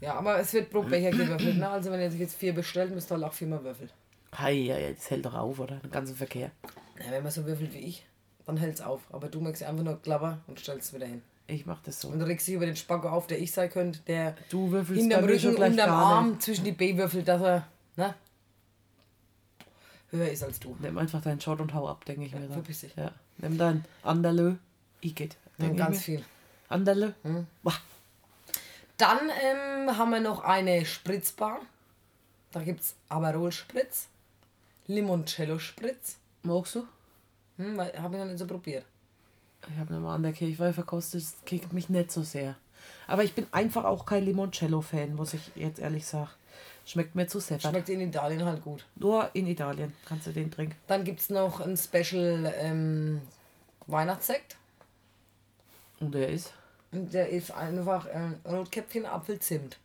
[0.00, 1.56] Ja, aber es wird pro Becher gewürfelt.
[1.58, 1.68] Ne?
[1.68, 3.90] Also wenn ihr jetzt vier bestellt, müsst ihr halt auch viermal würfeln.
[4.36, 5.76] Hei, ja, ja, das hält doch auf, oder?
[5.76, 6.50] Den ganzen Verkehr.
[6.98, 8.04] Ja, wenn man so würfelt wie ich,
[8.46, 9.02] dann hält es auf.
[9.12, 11.22] Aber du magst einfach nur klapper und stellst es wieder hin.
[11.48, 12.08] Ich mach das so.
[12.08, 15.24] Und regst dich über den Spacko auf, der ich sein könnte, der Du würfelst hinterm
[15.26, 16.42] mir Rücken, gleich unterm Arm nicht.
[16.42, 18.14] zwischen die B würfelt, dass er ne,
[20.10, 20.76] höher ist als du.
[20.80, 22.52] Nimm einfach deinen Shot und hau ab, denke ich mir dann.
[22.52, 22.94] verpiss dich.
[22.96, 23.12] Ja.
[23.38, 24.54] Nimm dein Anderlö,
[25.02, 25.36] Igitt.
[25.58, 26.02] Denk ich ganz mir.
[26.02, 26.18] viel.
[26.18, 26.24] Hm.
[26.68, 27.12] Anderlö?
[27.62, 27.74] Wah,
[28.96, 31.60] Dann ähm, haben wir noch eine Spritzbar.
[32.50, 34.08] Da gibt es Aperol-Spritz,
[34.88, 36.16] Limoncello-Spritz.
[36.42, 36.86] magst du?
[37.56, 38.84] Hm, habe ich noch nicht so probiert.
[39.70, 42.56] Ich habe mal an der Kirchweih verkostet, das kickt mich nicht so sehr.
[43.06, 46.30] Aber ich bin einfach auch kein Limoncello-Fan, muss ich jetzt ehrlich sagen.
[46.84, 47.72] Schmeckt mir zu seppert.
[47.72, 48.86] Schmeckt in Italien halt gut.
[48.94, 50.76] Nur in Italien kannst du den trinken.
[50.86, 53.22] Dann gibt es noch ein Special ähm,
[53.88, 54.56] Weihnachtssekt.
[55.98, 56.52] Und der ist?
[56.92, 59.78] Und der ist einfach ähm, Rotkäppchen Apfelzimt.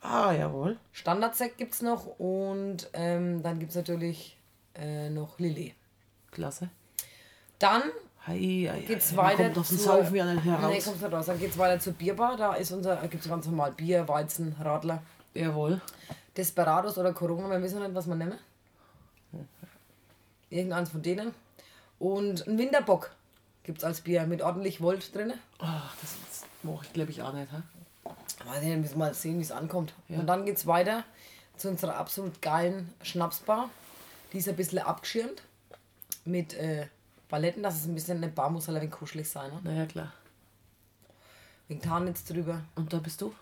[0.00, 0.76] Ah, jawohl.
[0.92, 4.36] Standardsekt gibt es noch und ähm, dann gibt es natürlich
[4.74, 5.74] äh, noch Lillet.
[6.30, 6.70] Klasse.
[7.58, 7.82] Dann
[8.86, 10.84] geht's man weiter Kommt auf den zur- Saufen ja nicht Nee, heraus.
[10.84, 11.26] kommt's nicht raus.
[11.26, 12.36] Dann geht's weiter zur Bierbar.
[12.36, 15.02] Da ist unser, gibt es ganz normal Bier, Weizen, Radler,
[15.34, 15.80] Jawohl.
[16.36, 18.38] Desperados oder Corona, wir wissen nicht, was wir nehmen.
[20.50, 21.34] Irgendeins von denen.
[21.98, 23.10] Und ein Winterbock
[23.64, 25.34] gibt es als Bier mit ordentlich Volt drin.
[25.58, 27.48] Ach, das moch ich glaube ich auch nicht.
[28.46, 29.92] Weiß ich nicht, müssen wir mal sehen, wie es ankommt.
[30.08, 30.20] Ja.
[30.20, 31.04] Und dann geht's weiter
[31.56, 33.68] zu unserer absolut geilen Schnapsbar.
[34.32, 35.42] Die ist ein bisschen abgeschirmt
[36.24, 36.86] mit äh,
[37.28, 39.50] Paletten, dass es ein bisschen eine Bar muss halt ein wenig kuschelig sein.
[39.50, 39.60] Ne?
[39.64, 40.12] Naja, klar.
[41.68, 42.62] Wegen Tarnnetz drüber.
[42.74, 43.34] Und da bist du?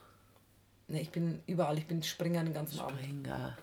[0.88, 2.98] Ne, ich bin überall, ich bin Springer den ganzen Abend.
[3.00, 3.56] Springer.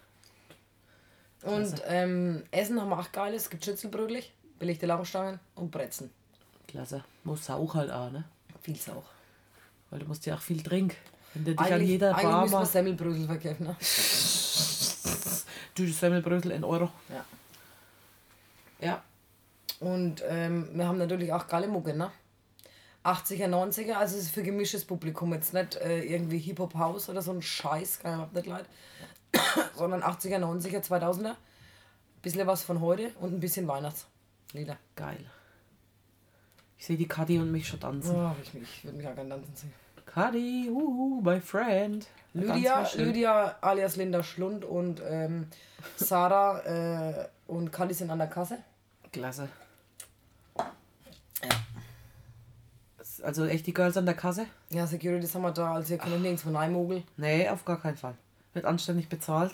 [1.43, 3.43] Und ähm, Essen haben wir auch geiles.
[3.43, 6.09] Es gibt Schnitzelbrötlich, belegte Laugenstangen und Brezen.
[6.67, 7.03] Klasse.
[7.25, 8.23] Muss auch halt auch, ne?
[8.61, 9.03] Viel Sauch.
[9.89, 10.95] Weil du musst ja auch viel trinken.
[11.33, 12.65] Wenn du dich an Eigentlich, jeder eigentlich Bar müssen wir.
[12.65, 13.65] Semmelbrösel verkaufen.
[13.67, 13.75] Ne?
[15.75, 16.91] Du, Semmelbrösel in Euro.
[17.09, 17.25] Ja.
[18.79, 19.03] Ja.
[19.83, 22.09] Und ähm, wir haben natürlich auch geile Mucke, ne?
[23.03, 27.33] 80er, 90er, also es ist für gemischtes Publikum jetzt nicht äh, irgendwie Hip-Hop-House oder so
[27.33, 28.65] ein Scheiß, kann ich nicht leid.
[29.75, 31.35] Sondern 80er, 90er, 2000er.
[32.21, 34.77] bisschen was von heute und ein bisschen Weihnachtslieder.
[34.95, 35.25] Geil.
[36.77, 38.15] Ich sehe die Kadi und mich schon tanzen.
[38.15, 39.73] Oh, ich, ich würde mich auch gerne tanzen sehen.
[40.05, 42.07] Kadi, uhu, my friend.
[42.33, 43.07] Lydia, schön.
[43.07, 45.47] Lydia alias Linda Schlund und ähm,
[45.97, 48.59] Sarah äh, und Kali sind an der Kasse.
[49.11, 49.49] Klasse.
[53.23, 54.45] Also echt die Girls an der Kasse?
[54.69, 57.03] Ja, Security haben wir da, also ihr könnt nirgendwo reinmogeln.
[57.15, 58.15] Nee, auf gar keinen Fall.
[58.53, 59.53] Wird anständig bezahlt.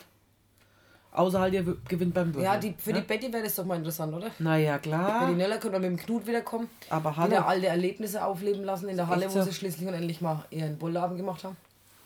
[1.12, 2.44] Außer halt ihr gewinnt beim Würfeln.
[2.44, 4.30] Ja, die, für die Betty wäre das doch mal interessant, oder?
[4.38, 5.30] Naja, Für die klar.
[5.30, 6.68] Nella könnte man mit dem Knut wiederkommen.
[6.88, 9.42] Aber Wieder hallo, alte Erlebnisse aufleben lassen in der Halle, wo so.
[9.42, 11.56] sie schließlich und endlich mal ihren Bullabend gemacht haben.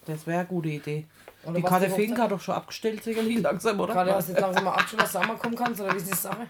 [0.05, 1.05] das wäre eine gute Idee.
[1.43, 3.93] Oder die Karte Fink hat doch schon abgestellt, sicherlich langsam, oder?
[3.93, 5.97] Gerade hast du jetzt langsam mal abgeschaut, dass du auch mal kommen kannst, oder wie
[5.97, 6.47] ist die Sache?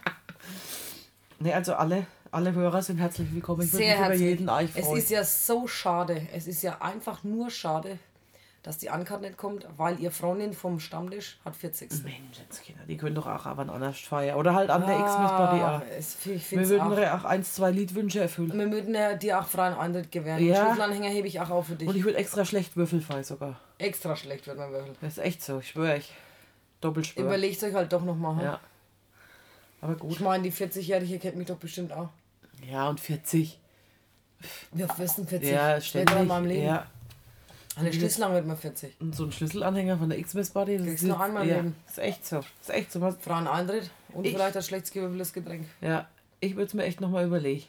[1.40, 3.62] Nee, also alle, alle Hörer sind herzlich willkommen.
[3.62, 4.30] Ich würde mich Sehr über herzlich.
[4.30, 7.98] jeden Es ist ja so schade, es ist ja einfach nur schade,
[8.64, 11.92] dass die Ankarte nicht kommt, weil ihr Freundin vom Stammtisch hat 40.
[12.04, 14.38] Menschenskinder, die können doch auch aber anders feiern.
[14.40, 16.52] Oder halt an der X-Miss-Party Ah, auch.
[16.52, 17.20] Wir würden auch.
[17.22, 18.58] auch eins, zwei Liedwünsche erfüllen.
[18.58, 20.44] Wir würden ja dir auch freien Eintritt gewähren.
[20.44, 20.66] Ja.
[20.66, 21.88] Schlüsselanhänger hebe ich auch auf für dich.
[21.88, 23.60] Und ich würde extra schlecht würfelfrei sogar.
[23.78, 24.96] Extra schlecht wird man würfeln.
[25.00, 26.12] Das ist echt so, ich schwöre ich.
[26.82, 27.24] Doppelschwör.
[27.24, 28.44] Überlegt euch halt doch nochmal.
[28.44, 28.60] Ja.
[29.86, 30.20] Aber Ich gut.
[30.22, 32.10] meine, die 40-Jährige kennt mich doch bestimmt auch.
[32.70, 33.60] Ja, und 40.
[34.72, 35.50] Wir wissen 40.
[35.50, 36.28] Ja, Später in ständig.
[36.28, 36.66] meinem Leben.
[36.66, 36.86] Ja.
[37.78, 38.96] Eine Schlüsselang wird man 40.
[39.02, 41.76] Und so ein Schlüsselanhänger von der X-Miss-Party, das Kriegst ist noch einmal ja, Leben.
[41.88, 42.40] ist echt so.
[42.62, 43.02] Ist echt so.
[43.02, 45.68] Was- Freien Eintritt und Ich- vielleicht ein schlecht gewürfeltes Getränk.
[45.82, 46.08] Ja,
[46.40, 47.64] ich würde es mir echt nochmal überlegen.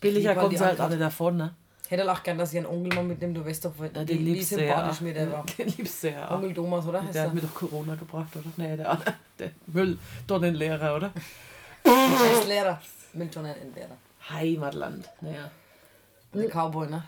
[0.00, 0.80] Billiger kommt halt Antwort.
[0.90, 1.54] alle davon, ne?
[1.84, 3.36] Ich hätte auch gern, dass ihr einen Onkel mal mitnimmt.
[3.36, 4.96] Du weißt doch, wie, Ja, den liebst du ja.
[5.00, 5.44] mir der war.
[5.58, 6.30] Den liebst du ja.
[6.30, 7.02] Onkel Thomas, oder?
[7.12, 8.44] Der hat mir doch Corona gebracht, oder?
[8.56, 8.96] Nee, der,
[9.40, 11.10] der Mülltonnenlehrer, oder?
[11.84, 12.80] Ist Lehrer.
[13.12, 13.96] Miltonen Entbehrer.
[14.28, 15.08] Heimatland.
[15.20, 15.50] Naja.
[16.32, 17.04] Der Cowboy, ne?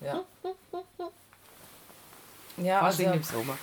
[0.00, 0.24] Ja.
[2.56, 3.58] Ja, Fasching also, im Sommer.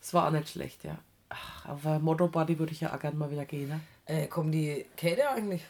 [0.00, 0.98] Das war auch nicht schlecht, ja.
[1.28, 3.80] Ach, auf Motto-Party würde ich ja auch gerne mal wieder gehen, ne?
[4.06, 5.62] äh, kommen die Käthe eigentlich?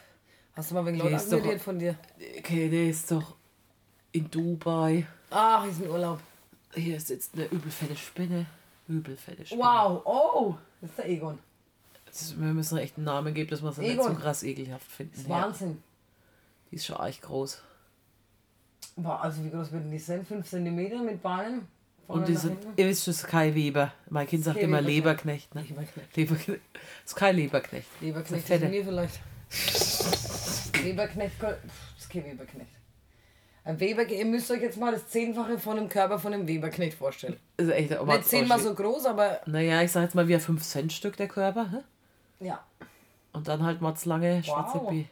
[0.55, 1.95] Hast du mal wegen Leute ist akquiriert von dir?
[2.39, 3.35] Okay, der ist doch
[4.11, 5.05] in Dubai.
[5.29, 6.19] Ach, ist ein Urlaub.
[6.73, 8.45] Hier sitzt eine übelfette Spinne.
[8.87, 9.61] Übelfette Spinne.
[9.61, 11.39] Wow, oh, das ist der Egon.
[12.07, 14.95] Das, wir müssen echt einen Namen geben, dass wir es nicht so krass ekelhaft Das
[14.95, 15.15] finden.
[15.15, 15.41] ist Ja.
[15.43, 15.83] Wahnsinn.
[16.71, 17.61] Die ist schon echt groß.
[18.95, 20.25] Wow, also wie groß würden die sein?
[20.25, 21.67] 5 cm mit Beinen?
[22.07, 22.73] Und die nach sind, hinten?
[22.77, 23.93] ihr wisst schon, das ist kein Weber.
[24.09, 25.53] Mein Kind sagt immer Leberknecht.
[25.53, 25.75] Leberknecht.
[25.77, 25.83] Ne?
[25.83, 26.15] Leberknecht.
[26.15, 26.61] Leberknecht.
[27.03, 27.87] Das ist kein Leberknecht.
[28.01, 29.19] Leberknecht Das ist ist mir vielleicht.
[29.49, 30.71] Das
[31.99, 32.71] ist kein Weberknecht.
[33.65, 36.97] Ein Weber, ihr müsst euch jetzt mal das Zehnfache von dem Körper von einem Weberknecht
[36.97, 37.35] vorstellen.
[37.57, 40.35] Das ist echt, aber Nicht zehnmal so groß, aber Naja, ich sag jetzt mal wie
[40.35, 41.69] ein 5-Cent-Stück der Körper.
[41.71, 41.77] Hä?
[42.39, 42.63] Ja.
[43.33, 44.89] Und dann halt lange schwarze Wow.
[44.89, 45.05] B.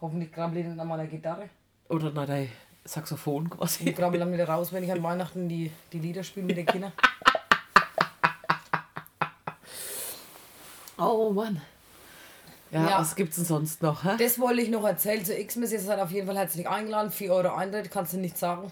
[0.00, 1.48] Hoffentlich krabbelt ihr an meiner Gitarre.
[1.88, 2.48] Oder na, dein
[2.84, 3.92] Saxophon Ich quasi.
[3.92, 6.92] krabbel dann wieder raus, wenn ich an Weihnachten die, die Lieder spiele mit den Kindern.
[10.98, 11.60] Oh Mann.
[12.70, 12.98] Ja, Ja.
[13.00, 14.04] was gibt's denn sonst noch?
[14.04, 14.16] Hä?
[14.18, 15.72] Das wollte ich noch erzählen zu Xmas.
[15.72, 17.10] Ihr seid auf jeden Fall herzlich eingeladen.
[17.10, 18.70] 4 Euro Eintritt, kannst du nicht sagen.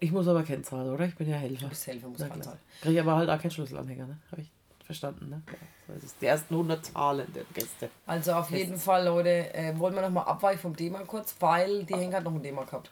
[0.00, 1.04] Ich muss aber kennen zahlen, oder?
[1.06, 1.64] Ich bin ja Helfer.
[1.64, 2.58] Du bist Helfer, musst Na zahlen.
[2.82, 4.18] Krieg ich aber halt auch keinen Schlüsselanhänger, ne?
[4.32, 4.50] Habe ich
[4.86, 5.42] verstanden, ne?
[5.46, 5.54] Ja,
[5.86, 6.18] so ist es.
[6.18, 7.90] Die ersten 100 Zahlen der Gäste.
[8.06, 11.84] Also auf jeden Fall, Leute, äh, wollen wir noch mal abweichen vom Thema kurz, weil
[11.84, 12.90] die Henk hat noch ein Thema gehabt.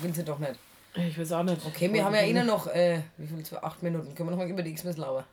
[0.00, 0.58] Will sie doch nicht.
[0.94, 1.64] Ich weiß auch nicht.
[1.64, 4.14] Okay, wir haben ja innen noch, äh, wie viel, zwei, acht Minuten.
[4.14, 5.24] Können wir noch mal über die Xmas lauern?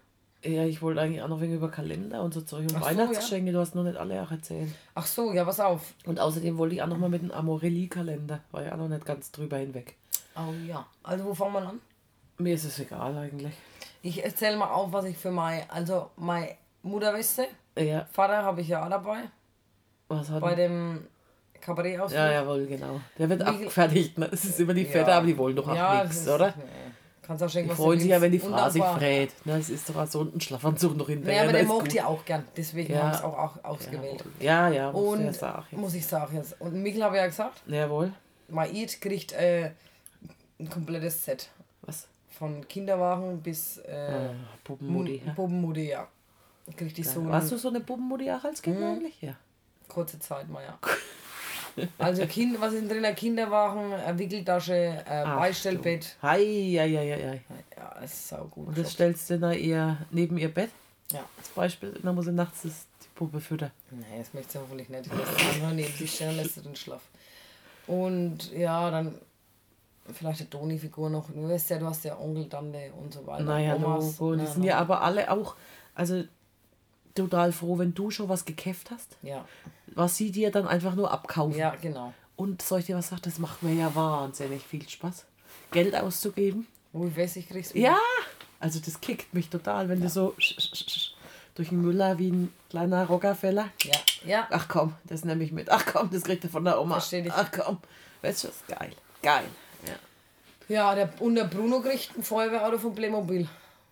[0.44, 2.86] Ja, ich wollte eigentlich auch noch wegen über Kalender und so Zeug und Ach so,
[2.86, 3.52] Weihnachtsgeschenke.
[3.52, 4.70] Du hast noch nicht alle auch erzählt.
[4.94, 5.94] Ach so, ja, pass auf.
[6.06, 8.42] Und außerdem wollte ich auch noch mal mit dem Amorelli-Kalender.
[8.52, 9.96] War ja auch noch nicht ganz drüber hinweg.
[10.36, 10.86] Oh ja.
[11.02, 11.82] Also wo fangen wir an?
[12.38, 13.54] Mir ist es egal eigentlich.
[14.08, 16.50] Ich erzähle mal auf, was ich für meine, also meine
[16.84, 19.22] Mutterweste, Ja, Vater habe ich ja auch dabei,
[20.08, 21.08] was hat bei dem
[21.60, 22.20] Kabarettausflug.
[22.22, 23.02] Ja, jawohl, genau.
[23.18, 24.16] Der wird Wie- abgefertigt.
[24.20, 24.30] Ne?
[24.32, 24.92] Es ist immer die Ja.
[24.92, 26.50] Fette, aber die wollen doch auch Ja, nichts, oder?
[26.56, 26.64] Nee.
[27.24, 29.32] Kannst auch schenken, Die freuen sich ja, wenn die Frau sich frät.
[29.44, 29.58] Ne?
[29.58, 31.42] Das ist doch auch so ein Schlafanzug noch hinterher.
[31.42, 31.66] Nee, aber ne?
[31.66, 33.00] der mag die auch gern, deswegen Ja.
[33.02, 34.24] habe ich es auch, auch ausgewählt.
[34.40, 36.62] Ja, ja, muss Und ja muss ich sagen jetzt.
[36.62, 38.14] Und Michael habe ja gesagt, Jawohl.
[38.50, 39.72] Maid kriegt äh,
[40.60, 41.50] ein komplettes Set.
[42.38, 44.30] Von Kinderwagen bis äh, Äh,
[44.64, 45.22] Puppenmutti.
[45.26, 46.08] Mu- Puppenmutti, ja.
[46.66, 46.72] So
[47.02, 47.16] Ja.
[47.22, 48.64] eine Warst du so eine Puppenmutti auch als Mhm.
[48.64, 49.22] Kind eigentlich?
[49.22, 49.36] Ja.
[49.88, 50.78] kurze Zeit mal, ja.
[51.98, 53.06] Also kind, was ist denn drin?
[53.06, 56.16] Ein Kinderwagen, eine Wickeltasche, ein Ach, Beistellbett.
[56.22, 57.34] Hei, ja, ja, ja, ja.
[57.78, 58.68] Ja, das ist sau gut.
[58.70, 60.70] Und das stellst du dann ihr neben ihr Bett
[61.12, 61.24] Ja.
[61.38, 62.00] als Beispiel.
[62.02, 63.72] Dann muss sie nachts das, die Puppe füttern.
[63.92, 65.06] Nee, das möchte sie hoffentlich nicht.
[65.06, 67.02] Sie einfach neben sich und lässt sie den Schlaf.
[67.88, 69.16] Und ja, dann
[70.14, 71.30] vielleicht eine Toni-Figur noch.
[71.30, 73.44] Du weißt ja, du hast ja Onkel, Tante und so weiter.
[73.44, 74.20] Naja, Omas.
[74.20, 74.36] Logo.
[74.36, 75.56] Die sind ja aber alle auch,
[75.94, 76.24] also
[77.14, 79.46] total froh, wenn du schon was gekäfft hast, Ja,
[79.88, 81.58] was sie dir dann einfach nur abkaufen.
[81.58, 82.14] ja, genau.
[82.36, 85.26] Und soll ich dir was sagen, das macht mir ja wahnsinnig viel Spaß.
[85.72, 86.68] Geld auszugeben.
[86.92, 87.98] Wo ich weiß, ich krieg's Ja,
[88.60, 90.36] also das kickt mich total, wenn du so
[91.56, 93.70] durch den Müller wie ein kleiner Rockefeller.
[93.84, 94.48] Ja, ja.
[94.52, 95.70] Ach komm, das nehme ich mit.
[95.72, 96.96] Ach komm, das kriegt er von der Oma.
[96.96, 97.32] Versteh dich.
[97.34, 97.78] Ach komm,
[98.22, 98.92] weißt du, das ist geil.
[99.22, 99.46] Geil.
[100.68, 100.76] Ja.
[100.76, 103.48] Ja, der, und der Bruno kriegt ein Feuerwehrauto von Playmobil.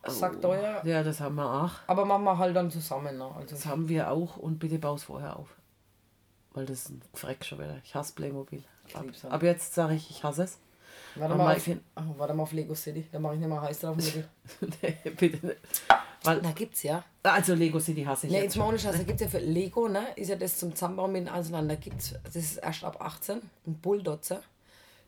[0.06, 0.82] Sagt euer.
[0.86, 1.72] ja, das haben wir auch.
[1.88, 3.18] Aber machen wir halt dann zusammen.
[3.18, 3.26] Ne?
[3.36, 5.48] Also, Das haben wir auch und bitte baus vorher auf.
[6.54, 7.78] Weil das ist ein Freck schon wieder.
[7.84, 8.64] Ich hasse Playmobil.
[8.94, 10.60] Ab, ab jetzt sage ich, ich hasse es.
[11.16, 13.08] warte, mal auf, find- oh, warte mal auf Lego City.
[13.12, 13.96] Da mache ich nicht mal heiß drauf.
[14.82, 15.60] Nee, bitte nicht.
[16.26, 17.04] Weil, Da gibt's ja.
[17.24, 19.40] also Lego City hasse ich Ne, jetzt jetzt mal ohne Scheiß, da gibt es ja
[19.40, 22.58] für Lego, ne, ist ja das zum Zusammenbauen mit den Einzelnen, da gibt's, das ist
[22.58, 24.42] erst ab 18, ein Bulldotzer,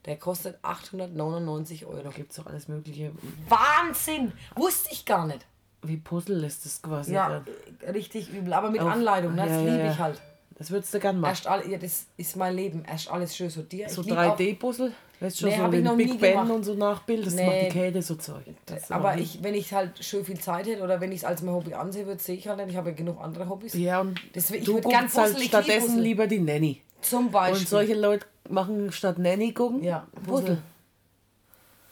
[0.06, 2.10] der kostet 899 Euro.
[2.10, 3.12] Gibt es doch alles mögliche.
[3.50, 4.32] Wahnsinn!
[4.56, 5.46] Wusste ich gar nicht.
[5.84, 7.14] Wie Puzzle ist das quasi.
[7.14, 7.44] Ja,
[7.84, 7.94] dann.
[7.94, 9.92] richtig übel, aber mit Auf- Anleitung, ne, das ja, ja, liebe ja.
[9.92, 10.22] ich halt.
[10.58, 11.32] Das würdest du gern machen.
[11.32, 13.92] Erst alle, ja, das ist mein Leben, erst alles schön sortiert.
[13.92, 14.94] So ich lieb auch- 3D-Puzzle?
[15.20, 16.52] Weißt du schon, Nee, so hab ich den noch Big nie Ben gemacht.
[16.52, 17.46] und so nachbildest, das Nee.
[17.46, 18.44] macht die Kälte so Zeug.
[18.66, 21.42] Das Aber ich, wenn ich halt schön viel Zeit hätte oder wenn ich es als
[21.42, 22.70] mein Hobby ansehe würde, sehe ich halt nicht.
[22.72, 23.74] Ich habe ja genug andere Hobbys.
[23.76, 26.82] Ja, und Deswegen- ich du würd gern guckst halt ich stattdessen lieber die Nanny.
[27.02, 27.60] Zum Beispiel.
[27.60, 30.42] Und solche Leute machen statt Nanny gucken, ja, Puzzle.
[30.42, 30.62] Puzzle.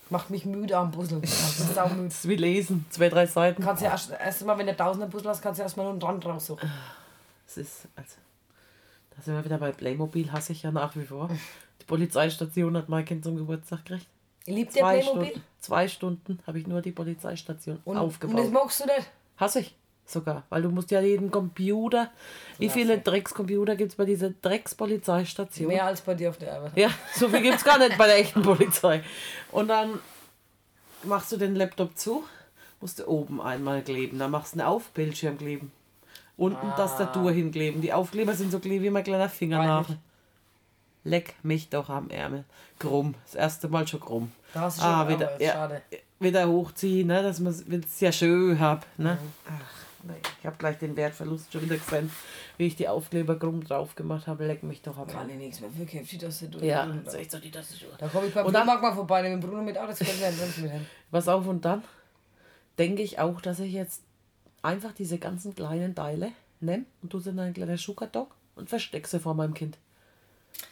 [0.10, 2.04] Macht mich müde am ist saumüde.
[2.10, 3.64] Das ist wie lesen, zwei, drei Seiten.
[3.64, 5.94] kannst ja erst, erst mal, wenn du tausender Puzzle hast, kannst du erst mal nur
[5.94, 6.70] einen Rand raussuchen.
[7.48, 8.16] Das ist, also,
[9.16, 11.30] da sind wir wieder bei Playmobil, hasse ich ja nach wie vor.
[11.82, 14.08] Die Polizeistation hat mein Kind zum Geburtstag gekriegt.
[14.46, 15.28] Liebt ihr Zwei Playmobil?
[15.30, 18.36] Stunden, zwei Stunden habe ich nur die Polizeistation Und, aufgebaut.
[18.38, 19.10] und das magst du nicht?
[19.38, 22.12] Hasse ich sogar, weil du musst ja jeden Computer,
[22.60, 25.68] wie viele Dreckscomputer gibt es bei dieser Dreckspolizeistation?
[25.68, 26.72] Mehr als bei dir auf der Arbeit.
[26.76, 29.04] Ja, so viel gibt es gar nicht bei der echten Polizei.
[29.52, 30.00] Und dann
[31.04, 32.24] machst du den Laptop zu,
[32.82, 35.72] musst du oben einmal kleben, dann machst du einen Aufbildschirm kleben.
[36.36, 36.76] Unten Ah.
[36.76, 37.82] Tastatur hinkleben.
[37.82, 39.98] Die Aufkleber sind so klein wie mein kleiner Fingernagel.
[41.06, 42.44] Leck mich doch am Ärmel.
[42.80, 43.14] Krumm.
[43.26, 44.32] Das erste Mal schon krumm.
[44.54, 45.82] Da hast du schon Ah, wieder, ja, schade.
[46.20, 48.86] wieder hochziehen, ne, dass man es ja schön hab.
[48.98, 49.14] Ne?
[49.22, 49.30] Mhm.
[49.50, 52.12] Ach, nee, ich habe gleich den Wertverlust schon wieder gesehen,
[52.58, 54.46] wie ich die Aufkleber krumm drauf gemacht habe.
[54.46, 55.76] Leck mich doch am Kann ich nichts mehr.
[55.78, 57.90] Wirklich heftig, dass du Ja, da, das ist echt so die Tastatur.
[57.98, 60.00] da komme ich beim Und dann- Flohmarkt mal vorbei, nehme den Bruno mit, ah, das
[60.00, 60.72] sein, sonst mit.
[61.12, 61.84] Was auf und dann
[62.78, 64.02] denke ich auch, dass ich jetzt
[64.62, 69.08] einfach diese ganzen kleinen Teile nehme und tue sie in einen kleinen Schuhkarton und verstecke
[69.08, 69.78] sie vor meinem Kind.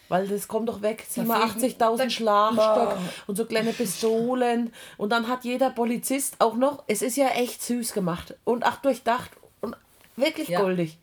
[0.08, 4.72] Weil das kommt doch weg, Da 87.000 fehlt- Schlagstock und so kleine Pistolen.
[4.98, 8.76] Und dann hat jeder Polizist auch noch, es ist ja echt süß gemacht und auch
[8.76, 9.30] durchdacht
[9.62, 9.74] und
[10.16, 10.60] wirklich Ja.
[10.60, 10.98] goldig.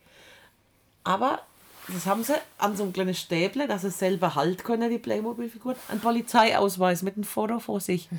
[1.03, 1.41] Aber
[1.87, 5.75] das haben sie an so einem kleinen Stäble, dass sie selber halt können, die Playmobil-Figuren.
[5.87, 8.09] Ein Polizeiausweis mit einem Foto vor sich.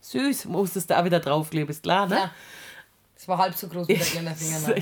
[0.00, 2.16] Süß, musstest du auch wieder draufkleben, ist klar, ne?
[2.16, 2.30] Ja.
[3.14, 4.58] Das war halb so groß wie der kleine Finger.
[4.58, 4.72] so.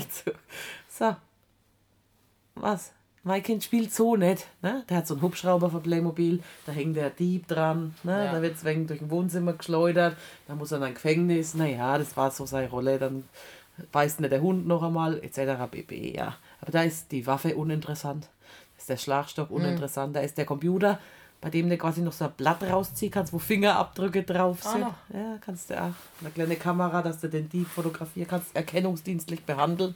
[0.87, 1.15] So.
[2.55, 2.91] Was?
[3.23, 4.47] Mein Kind spielt so nicht.
[4.61, 4.83] Ne?
[4.89, 8.25] Der hat so einen Hubschrauber von Playmobil, da hängt der Dieb dran, ne?
[8.25, 8.31] Ja.
[8.33, 10.15] da wird es wegen durch ein Wohnzimmer geschleudert,
[10.47, 13.25] dann muss er in ein Gefängnis, naja, das war so seine Rolle, dann
[13.91, 15.69] beißt nicht der Hund noch einmal, etc.
[15.69, 16.15] pp.
[16.15, 16.35] Ja.
[16.61, 18.99] Aber da ist die Waffe uninteressant, da ist der Mhm.
[18.99, 20.97] Schlagstock uninteressant, da ist der Computer,
[21.41, 24.81] bei dem du quasi noch so ein Blatt rausziehen kannst, wo Fingerabdrücke drauf Ah, sind.
[24.81, 24.95] noch.
[25.13, 25.91] Ja, kannst du auch.
[26.21, 29.95] Eine kleine Kamera, dass du den Dieb fotografieren kannst, erkennungsdienstlich behandeln.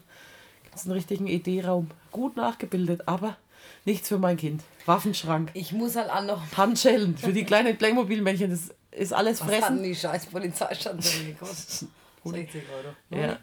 [0.74, 1.92] Gibt es einen richtigen ED-Raum.
[2.12, 3.38] Gut nachgebildet, aber
[3.86, 4.64] nichts für mein Kind.
[4.88, 6.42] Waffenschrank, Ich muss halt auch noch.
[6.58, 9.84] Handschellen für die kleinen Playmobil-Männchen, das ist alles Was fressen.
[9.84, 11.90] die scheiß Polizeistation gekostet?
[12.24, 13.22] 60 Euro.
[13.22, 13.38] Ja.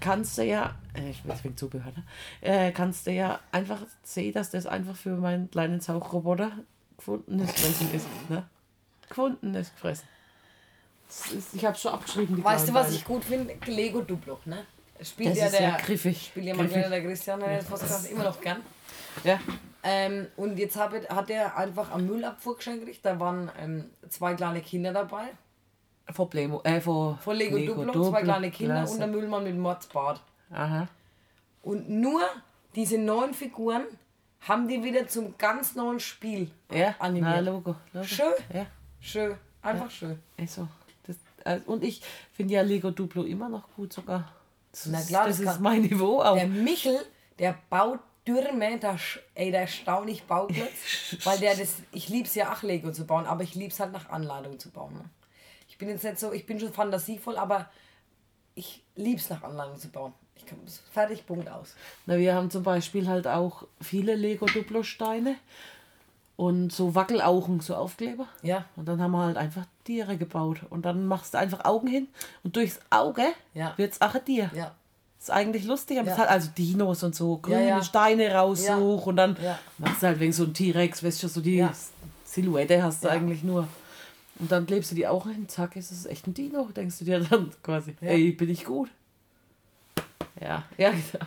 [0.00, 2.04] Kannst du ja, äh, ich will wegen Zubehör, ne?
[2.40, 6.52] äh, kannst du ja einfach sehen, dass das einfach für meinen kleinen Saugroboter
[6.96, 8.06] gefundenes Fressen ist.
[8.30, 8.48] Ne?
[9.10, 10.08] Gefundenes Fressen.
[11.06, 12.42] Das ist, ich habe schon abgeschrieben.
[12.42, 13.54] Weißt du, was ich gut finde?
[13.66, 14.64] Lego Duplo, ne?
[15.02, 15.62] Spielt Das ja ist der.
[15.68, 16.26] ja griffig.
[16.26, 18.58] Spielt ja kleiner der Christian, der Podcast immer noch gern.
[19.24, 19.38] Ja.
[19.82, 23.04] Ähm, und jetzt ich- hat er einfach am Müllabfuhrgeschenk gekriegt.
[23.04, 25.24] Da waren ähm, zwei kleine Kinder dabei.
[26.12, 28.94] Von Playmo, äh, von, Von Lego, Duplo, zwei kleine Kinder Klasse.
[28.94, 30.20] und der Müllmann mit Mordsbart.
[30.50, 30.88] Aha.
[31.62, 32.20] Und nur
[32.74, 33.84] diese neuen Figuren
[34.40, 37.44] haben die wieder zum ganz neuen Spiel Ja, na, animiert.
[37.44, 37.76] Logo.
[37.92, 38.06] Logo.
[38.06, 38.32] Schön.
[38.52, 38.66] Ja,
[39.00, 40.18] Schön, einfach schön.
[40.36, 40.66] ist so.
[41.06, 44.32] Das, äh, und ich finde ja Lego Duplo immer noch gut sogar.
[44.72, 46.34] Das, Na ist- klar, das das ist mein Niveau auch.
[46.36, 46.98] Der Michel,
[47.38, 48.96] der baut Dürme, der,
[49.34, 50.70] ey, der erstaunlich Bauklotz,
[51.24, 54.10] weil der das, ich lieb's ja auch Lego zu bauen, aber ich lieb's halt nach
[54.10, 54.94] Anleitung zu bauen.
[54.94, 55.04] Ne?
[55.68, 57.70] Ich bin jetzt nicht so, ich bin schon fantasievoll, aber
[58.54, 60.12] ich lieb's nach Anleitung zu bauen.
[60.36, 60.58] Ich kann
[60.92, 61.74] fertig, Punkt aus.
[62.06, 65.36] Na, wir haben zum Beispiel halt auch viele Lego Duplo Steine
[66.36, 68.26] und so Wackelaugen, so Aufkleber.
[68.42, 70.60] Ja, Und dann haben wir halt einfach Tiere gebaut.
[70.70, 72.08] Und dann machst du einfach Augen hin
[72.44, 73.22] und durchs Auge
[73.54, 73.72] Ja.
[73.76, 74.50] wird's auch ein Tier.
[74.54, 74.72] ja,
[75.18, 76.14] Ist eigentlich lustig, aber Ja.
[76.14, 77.82] es hat also Dinos und so grüne ja.
[77.82, 79.36] Steine raussuch und dann
[79.78, 81.72] machst du halt wegen so ein T-Rex, weißt du, so die Ja.
[82.24, 83.66] Silhouette hast du eigentlich nur.
[84.38, 87.04] Und dann klebst du die auch hin, zack, ist es echt ein Dino, denkst du
[87.04, 88.88] dir dann quasi, ey, bin ich gut.
[90.40, 91.26] Ja, ja, genau.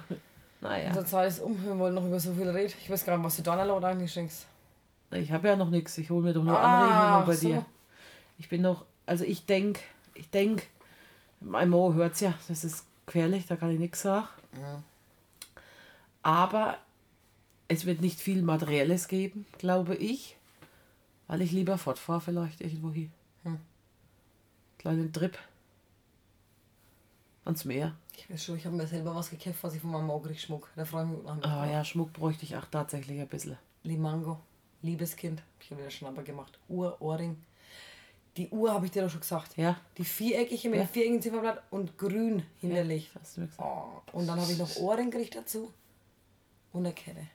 [0.62, 0.92] Naja.
[1.26, 2.74] Ist um, wir wollen noch über so viel reden.
[2.82, 4.46] Ich weiß gar nicht, was du Donnerlaut eigentlich schenkst.
[5.12, 5.98] Ich habe ja noch nichts.
[6.00, 6.64] Ich hole mir doch nur Ah,
[7.20, 7.48] Anregungen bei so.
[7.48, 7.66] dir.
[8.38, 9.82] Ich bin noch, also ich denke,
[10.14, 10.64] ich denke,
[11.40, 14.28] mein Mo hört ja, das ist gefährlich, da kann ich nichts sagen.
[16.22, 16.78] Aber
[17.68, 20.38] es wird nicht viel Materielles geben, glaube ich,
[21.28, 23.12] weil ich lieber fortfahre vielleicht irgendwo hin.
[23.44, 23.60] Hm.
[24.78, 25.38] Kleinen Trip.
[27.46, 27.96] Ans Meer.
[28.16, 30.70] Ich weiß schon, ich habe mir selber was gekauft, was ich von meinem Auge Schmuck.
[30.76, 31.42] Da freue ich mich nach.
[31.44, 33.58] Ah ja, Schmuck bräuchte ich auch tatsächlich ein bisschen.
[33.84, 34.40] Limango,
[34.82, 35.40] Liebeskind.
[35.40, 36.58] Hab Ich habe wieder Schnapper gemacht.
[36.70, 37.36] Uhr, Ohrring.
[38.38, 39.56] Die Uhr habe ich dir doch schon gesagt.
[39.58, 40.86] Ja, Die viereckige mit Ja.
[40.86, 43.12] dem viereckigen Zifferblatt und grün hinterlegt.
[43.20, 43.64] hast du mir gesagt.
[43.68, 45.72] Oh, und dann habe ich noch Ohrring gekriegt dazu.
[46.72, 47.28] Und eine Kette.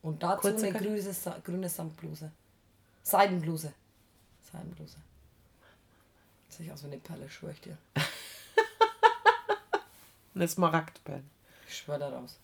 [0.00, 1.14] Und dazu Kurze eine grüne,
[1.44, 2.32] grüne Samtbluse.
[3.02, 3.72] Seidenbluse.
[4.50, 4.96] Seidenbluse.
[6.48, 7.76] Sieht aus wie eine Perle, schwör ich dir.
[10.34, 11.22] Eine Smaragdperle.
[11.68, 12.38] Ich schwör da raus.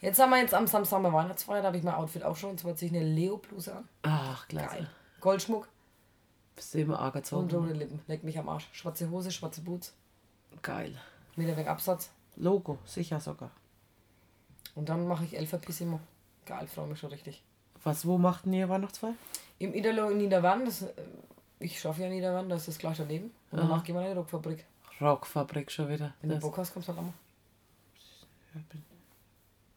[0.00, 2.50] Jetzt haben wir jetzt am Samstag Weihnachtsfeier, da habe ich mein Outfit auch schon.
[2.50, 3.88] Und zwar ziehe ich eine Leo-Bluse an.
[4.02, 4.68] Ach, klasse.
[4.76, 4.90] Geil.
[5.20, 5.68] Goldschmuck
[6.60, 8.00] Bist du immer arg und rote Lippen.
[8.06, 8.68] Leck mich am Arsch.
[8.72, 9.94] Schwarze Hose, schwarze Boots.
[10.60, 10.94] Geil.
[11.34, 12.10] Mit ein wenig Absatz.
[12.36, 13.50] Logo, sicher sogar.
[14.74, 16.00] Und dann mache ich Elferpissimo.
[16.44, 17.42] Geil, freue mich schon richtig.
[17.82, 19.14] Was, wo macht denn ihr Weihnachtsfeier?
[19.58, 20.92] Im Idalo in Niederwann, das, äh,
[21.60, 23.30] ich schaffe ja Niederwann, das ist gleich daneben.
[23.50, 24.66] Und danach gehen wir in die Rockfabrik.
[25.00, 26.12] Rockfabrik schon wieder.
[26.20, 27.14] Wenn du Bock hast, kommst du halt auch mal.
[28.54, 28.84] ja, bin,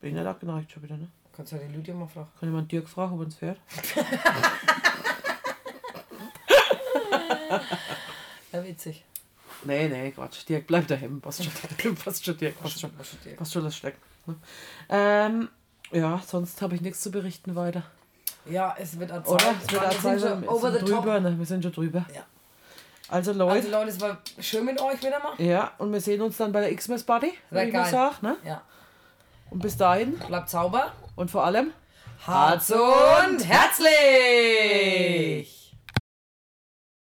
[0.02, 1.08] bin ja da geneigt schon wieder, ne?
[1.32, 2.28] Kannst du ja die Lydia mal fragen.
[2.38, 3.62] Kann ich mal Dirk fragen, ob er uns fährt?
[8.52, 9.04] Ja, witzig.
[9.64, 10.48] Nee, nee, Quatsch.
[10.48, 11.22] Dirk, bleib daheim.
[11.22, 12.92] Passt schon, passt schon Dirk, passt schon.
[12.98, 13.36] Was schon dir?
[13.36, 14.00] Passt schon das Stecken.
[14.26, 14.36] Ne?
[14.90, 15.50] Ähm,
[15.92, 17.84] ja, sonst habe ich nichts zu berichten weiter.
[18.46, 19.28] Ja, es wird Zeit.
[19.28, 19.56] Oder?
[19.66, 21.00] Es wird wir auch sind schon wir over the sind top.
[21.04, 21.38] drüber, ne?
[21.40, 22.06] Wir sind schon drüber.
[22.14, 22.24] Ja.
[23.10, 25.34] Also Leute, Also Leute, es war schön mit euch wieder mal.
[25.38, 28.38] ja, und wir sehen uns dann bei der Xmas Party, wie man sagt, ne?
[28.46, 28.62] Ja.
[29.50, 30.94] Und bis dahin Bleibt sauber.
[31.16, 31.72] und vor allem
[32.26, 35.53] Harz und herzlich!